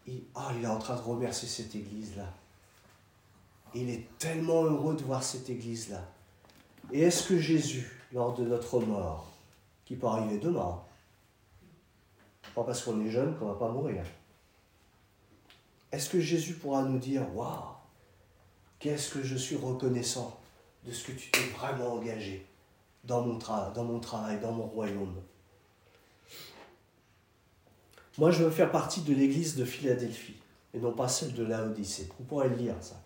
il, 0.05 0.21
ah, 0.35 0.51
il 0.55 0.63
est 0.63 0.67
en 0.67 0.77
train 0.77 0.95
de 0.95 1.01
remercier 1.01 1.47
cette 1.47 1.73
église-là. 1.73 2.31
Il 3.73 3.89
est 3.89 4.07
tellement 4.19 4.63
heureux 4.65 4.95
de 4.95 5.01
voir 5.01 5.23
cette 5.23 5.49
église-là. 5.49 6.07
Et 6.91 7.01
est-ce 7.01 7.29
que 7.29 7.39
Jésus, 7.39 7.91
lors 8.11 8.35
de 8.35 8.43
notre 8.43 8.79
mort, 8.79 9.25
qui 9.85 9.95
peut 9.95 10.05
arriver 10.05 10.37
demain, 10.37 10.83
pas 12.53 12.63
parce 12.63 12.83
qu'on 12.83 13.03
est 13.03 13.09
jeune 13.09 13.35
qu'on 13.39 13.47
ne 13.47 13.53
va 13.53 13.57
pas 13.57 13.69
mourir, 13.69 14.03
est-ce 15.91 16.11
que 16.11 16.19
Jésus 16.19 16.53
pourra 16.53 16.83
nous 16.83 16.99
dire 16.99 17.25
Waouh, 17.35 17.73
qu'est-ce 18.77 19.09
que 19.09 19.23
je 19.23 19.35
suis 19.35 19.55
reconnaissant? 19.55 20.39
De 20.85 20.91
ce 20.91 21.05
que 21.05 21.11
tu 21.13 21.31
t'es 21.31 21.39
vraiment 21.57 21.93
engagé 21.93 22.45
dans 23.03 23.21
mon, 23.21 23.37
dans 23.37 23.83
mon 23.83 23.99
travail, 23.99 24.39
dans 24.39 24.51
mon 24.51 24.65
royaume. 24.65 25.15
Moi, 28.17 28.31
je 28.31 28.43
veux 28.43 28.51
faire 28.51 28.71
partie 28.71 29.01
de 29.01 29.13
l'église 29.13 29.55
de 29.55 29.65
Philadelphie 29.65 30.35
et 30.73 30.79
non 30.79 30.93
pas 30.93 31.07
celle 31.07 31.33
de 31.33 31.43
Laodicée. 31.43 32.09
Vous 32.19 32.25
pourrez 32.25 32.49
le 32.49 32.55
lire, 32.55 32.75
ça. 32.81 33.01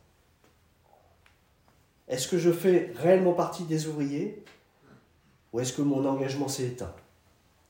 Est-ce 2.07 2.27
que 2.27 2.37
je 2.37 2.51
fais 2.51 2.93
réellement 2.95 3.33
partie 3.33 3.63
des 3.63 3.87
ouvriers 3.87 4.43
ou 5.51 5.59
est-ce 5.59 5.73
que 5.73 5.81
mon 5.81 6.05
engagement 6.05 6.47
s'est 6.47 6.65
éteint? 6.65 6.93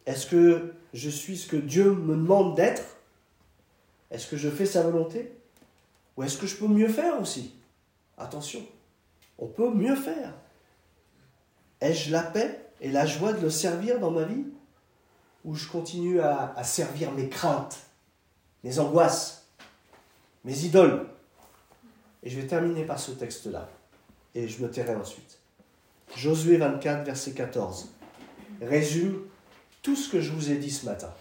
Est-ce 0.06 0.28
que 0.28 0.74
je 0.94 1.10
suis 1.10 1.38
ce 1.38 1.48
que 1.48 1.58
Dieu 1.58 1.94
me 1.94 2.16
demande 2.16 2.56
d'être? 2.56 2.98
Est-ce 4.10 4.28
que 4.28 4.38
je 4.38 4.50
fais 4.50 4.66
sa 4.66 4.84
volonté? 4.84 5.34
Ou 6.16 6.24
est-ce 6.24 6.38
que 6.38 6.48
je 6.48 6.56
peux 6.56 6.68
mieux 6.68 6.88
faire 6.88 7.20
aussi? 7.20 7.56
Attention, 8.18 8.66
on 9.38 9.48
peut 9.48 9.72
mieux 9.72 9.96
faire. 9.96 10.34
Ai-je 11.82 12.12
la 12.12 12.24
paix 12.24 12.66
et 12.82 12.92
la 12.92 13.06
joie 13.06 13.34
de 13.34 13.42
le 13.42 13.50
servir 13.50 14.00
dans 14.00 14.12
ma 14.12 14.24
vie? 14.24 14.46
Ou 15.46 15.56
je 15.56 15.68
continue 15.68 16.20
à, 16.20 16.64
servir 16.64 17.12
mes 17.12 17.30
craintes, 17.30 17.78
mes 18.64 18.80
angoisses, 18.80 19.48
mes 20.44 20.66
idoles? 20.66 21.08
Et 22.24 22.30
je 22.30 22.40
vais 22.40 22.48
terminer 22.48 22.84
par 22.84 23.00
ce 23.00 23.12
texte-là 23.12 23.70
et 24.36 24.48
je 24.48 24.62
me 24.62 24.70
tairai 24.70 24.96
ensuite. 24.96 25.40
Josué 26.16 26.58
24, 26.58 27.06
verset 27.06 27.32
14, 27.32 27.90
résume 28.62 29.22
tout 29.82 29.96
ce 29.96 30.10
que 30.10 30.22
je 30.22 30.32
vous 30.32 30.52
ai 30.52 30.58
dit 30.58 30.72
ce 30.72 30.86
matin. 30.86 31.14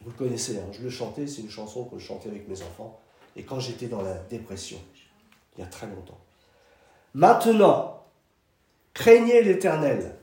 Vous 0.00 0.10
le 0.10 0.16
connaissez, 0.16 0.58
hein, 0.58 0.66
je 0.72 0.82
le 0.82 0.90
chantais, 0.90 1.26
c'est 1.26 1.42
une 1.42 1.50
chanson 1.50 1.84
que 1.84 1.98
je 1.98 2.04
chantais 2.04 2.28
avec 2.28 2.48
mes 2.48 2.60
enfants, 2.62 3.00
et 3.36 3.42
quand 3.42 3.60
j'étais 3.60 3.86
dans 3.86 4.02
la 4.02 4.14
dépression, 4.14 4.78
il 5.56 5.60
y 5.60 5.64
a 5.64 5.66
très 5.66 5.86
longtemps. 5.86 6.18
Maintenant, 7.14 8.04
craignez 8.92 9.42
l'Éternel 9.42 10.16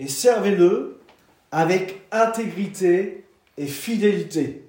et 0.00 0.08
servez-le 0.08 0.98
avec 1.52 2.02
intégrité 2.10 3.24
et 3.56 3.66
fidélité. 3.66 4.64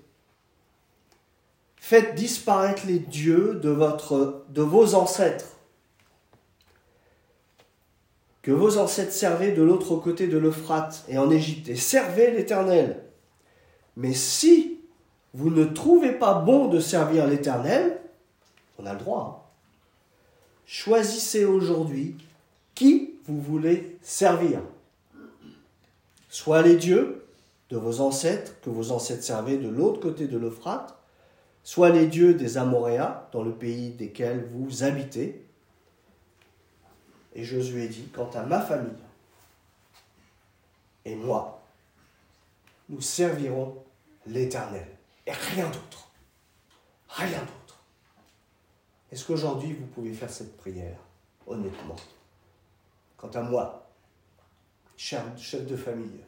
Faites 1.77 2.13
disparaître 2.15 2.83
les 2.85 2.99
dieux 2.99 3.55
de, 3.55 4.61
vos 4.61 4.95
ancêtres, 4.95 5.57
que 8.43 8.51
vos 8.51 8.77
ancêtres 8.77 9.13
servaient 9.13 9.51
de 9.51 9.63
l'autre 9.63 9.95
côté 9.95 10.27
de 10.27 10.37
l'Euphrate 10.37 11.03
et 11.07 11.17
en 11.17 11.31
Égypte, 11.31 11.69
et 11.69 11.75
servez 11.75 12.31
l'Éternel. 12.31 13.03
Mais 13.97 14.13
si 14.13 14.79
vous 15.33 15.49
ne 15.49 15.63
trouvez 15.63 16.11
pas 16.11 16.35
bon 16.35 16.67
de 16.67 16.79
servir 16.79 17.25
l'Éternel, 17.25 17.99
on 18.77 18.85
a 18.85 18.93
le 18.93 18.99
droit, 18.99 19.37
hein. 19.37 19.40
Choisissez 20.71 21.43
aujourd'hui 21.43 22.15
qui 22.75 23.15
vous 23.25 23.41
voulez 23.41 23.97
servir. 24.01 24.61
Soit 26.29 26.61
les 26.61 26.77
dieux 26.77 27.25
de 27.69 27.75
vos 27.75 27.99
ancêtres, 27.99 28.53
que 28.61 28.69
vos 28.69 28.93
ancêtres 28.93 29.23
servaient 29.23 29.57
de 29.57 29.67
l'autre 29.67 29.99
côté 29.99 30.27
de 30.27 30.37
l'Euphrate, 30.37 30.95
soit 31.65 31.89
les 31.89 32.07
dieux 32.07 32.35
des 32.35 32.57
Amoréens, 32.57 33.21
dans 33.33 33.43
le 33.43 33.51
pays 33.51 33.89
desquels 33.89 34.45
vous 34.45 34.83
habitez. 34.83 35.45
Et 37.35 37.43
Josué 37.43 37.89
dit, 37.89 38.07
quant 38.07 38.29
à 38.33 38.43
ma 38.43 38.61
famille 38.61 38.91
et 41.03 41.15
moi, 41.15 41.61
nous 42.87 43.01
servirons 43.01 43.75
l'Éternel 44.25 44.87
et 45.27 45.33
rien 45.33 45.65
d'autre. 45.67 46.11
Rien 47.09 47.39
d'autre. 47.39 47.60
Est-ce 49.11 49.25
qu'aujourd'hui 49.25 49.73
vous 49.73 49.87
pouvez 49.87 50.13
faire 50.13 50.29
cette 50.29 50.55
prière, 50.55 50.97
honnêtement 51.45 51.97
Quant 53.17 53.29
à 53.29 53.41
moi, 53.41 53.89
cher 54.95 55.25
chef 55.37 55.67
de 55.67 55.75
famille, 55.75 56.21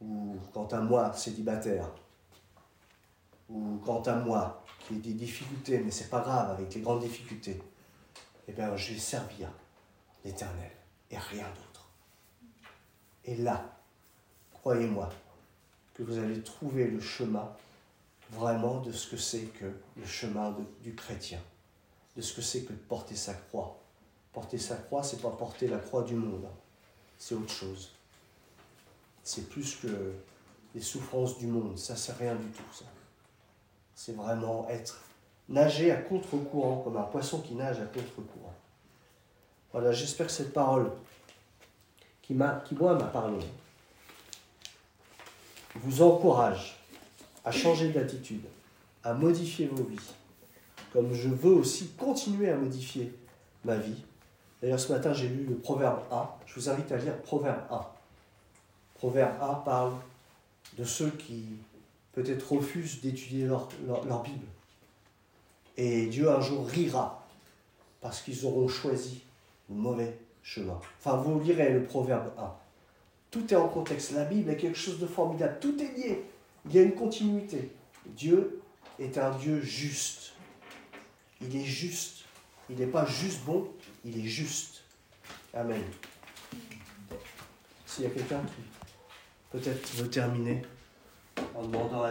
ou 0.00 0.36
quant 0.52 0.66
à 0.66 0.80
moi, 0.80 1.12
célibataire, 1.14 1.88
ou 3.48 3.78
quant 3.84 4.02
à 4.02 4.16
moi, 4.16 4.62
qui 4.80 4.94
ai 4.94 4.98
des 4.98 5.14
difficultés, 5.14 5.78
mais 5.78 5.90
c'est 5.90 6.10
pas 6.10 6.20
grave 6.20 6.50
avec 6.50 6.74
les 6.74 6.80
grandes 6.80 7.00
difficultés, 7.00 7.62
eh 8.48 8.52
bien, 8.52 8.76
je 8.76 8.92
vais 8.92 8.98
servir 8.98 9.48
l'Éternel 10.24 10.70
et 11.10 11.16
rien 11.16 11.46
d'autre. 11.48 11.88
Et 13.24 13.36
là, 13.36 13.64
croyez-moi, 14.52 15.08
que 15.94 16.02
vous 16.02 16.18
allez 16.18 16.42
trouver 16.42 16.88
le 16.88 17.00
chemin 17.00 17.52
vraiment 18.32 18.80
de 18.80 18.92
ce 18.92 19.08
que 19.08 19.16
c'est 19.16 19.44
que 19.44 19.66
le 19.96 20.06
chemin 20.06 20.56
du 20.80 20.94
chrétien, 20.94 21.40
de 22.16 22.22
ce 22.22 22.34
que 22.34 22.42
c'est 22.42 22.62
que 22.62 22.72
de 22.72 22.78
porter 22.78 23.14
sa 23.14 23.34
croix. 23.34 23.78
Porter 24.32 24.58
sa 24.58 24.76
croix, 24.76 25.02
c'est 25.02 25.20
pas 25.20 25.30
porter 25.30 25.68
la 25.68 25.78
croix 25.78 26.02
du 26.02 26.14
monde, 26.14 26.46
c'est 27.18 27.34
autre 27.34 27.52
chose. 27.52 27.90
C'est 29.22 29.48
plus 29.48 29.76
que 29.76 30.14
les 30.74 30.80
souffrances 30.80 31.38
du 31.38 31.46
monde, 31.46 31.78
ça 31.78 31.94
c'est 31.94 32.14
rien 32.14 32.34
du 32.34 32.48
tout 32.48 32.72
ça. 32.72 32.86
C'est 33.94 34.16
vraiment 34.16 34.68
être 34.70 35.02
nager 35.48 35.92
à 35.92 35.96
contre-courant 35.96 36.78
comme 36.78 36.96
un 36.96 37.02
poisson 37.02 37.40
qui 37.40 37.54
nage 37.54 37.78
à 37.78 37.84
contre-courant. 37.84 38.54
Voilà, 39.72 39.92
j'espère 39.92 40.26
que 40.26 40.32
cette 40.32 40.52
parole 40.52 40.90
qui 42.22 42.34
qui 42.64 42.74
moi 42.74 42.94
m'a 42.94 43.04
parlé 43.04 43.38
vous 45.74 46.02
encourage 46.02 46.81
à 47.44 47.50
changer 47.50 47.90
d'attitude, 47.90 48.44
à 49.04 49.14
modifier 49.14 49.66
vos 49.66 49.84
vies, 49.84 50.14
comme 50.92 51.12
je 51.12 51.28
veux 51.28 51.54
aussi 51.54 51.88
continuer 51.98 52.50
à 52.50 52.56
modifier 52.56 53.12
ma 53.64 53.76
vie. 53.76 54.02
D'ailleurs, 54.60 54.80
ce 54.80 54.92
matin, 54.92 55.12
j'ai 55.12 55.28
lu 55.28 55.44
le 55.48 55.56
Proverbe 55.56 56.00
A. 56.10 56.38
Je 56.46 56.54
vous 56.54 56.68
invite 56.68 56.90
à 56.92 56.96
lire 56.96 57.16
Proverbe 57.22 57.62
A. 57.70 57.94
Proverbe 58.94 59.34
A 59.40 59.62
parle 59.64 59.94
de 60.78 60.84
ceux 60.84 61.10
qui 61.10 61.46
peut-être 62.12 62.52
refusent 62.52 63.00
d'étudier 63.00 63.46
leur, 63.46 63.68
leur, 63.86 64.22
Bible. 64.22 64.46
Et 65.76 66.06
Dieu 66.06 66.30
un 66.30 66.40
jour 66.40 66.66
rira 66.66 67.26
parce 68.00 68.20
qu'ils 68.20 68.46
auront 68.46 68.68
choisi 68.68 69.22
le 69.68 69.76
mauvais 69.76 70.16
chemin. 70.42 70.78
Enfin, 70.98 71.16
vous 71.16 71.40
lirez 71.40 71.72
le 71.72 71.84
Proverbe 71.84 72.30
A. 72.38 72.58
Tout 73.30 73.52
est 73.52 73.56
en 73.56 73.68
contexte. 73.68 74.12
La 74.12 74.24
Bible 74.24 74.50
est 74.50 74.56
quelque 74.56 74.78
chose 74.78 75.00
de 75.00 75.06
formidable. 75.06 75.56
Tout 75.60 75.76
est 75.82 75.96
lié. 75.96 76.24
Il 76.66 76.74
y 76.74 76.78
a 76.78 76.82
une 76.82 76.94
continuité. 76.94 77.70
Dieu 78.06 78.62
est 78.98 79.18
un 79.18 79.30
Dieu 79.36 79.60
juste. 79.60 80.34
Il 81.40 81.56
est 81.56 81.64
juste. 81.64 82.24
Il 82.70 82.76
n'est 82.76 82.86
pas 82.86 83.04
juste 83.04 83.44
bon, 83.44 83.68
il 84.04 84.18
est 84.18 84.28
juste. 84.28 84.84
Amen. 85.52 85.82
S'il 87.84 88.04
y 88.04 88.06
a 88.06 88.10
quelqu'un 88.10 88.40
qui 88.40 88.62
peut-être 89.50 89.94
veut 89.96 90.08
terminer 90.08 90.62
en 91.54 91.62
demandant 91.62 92.02
à 92.02 92.10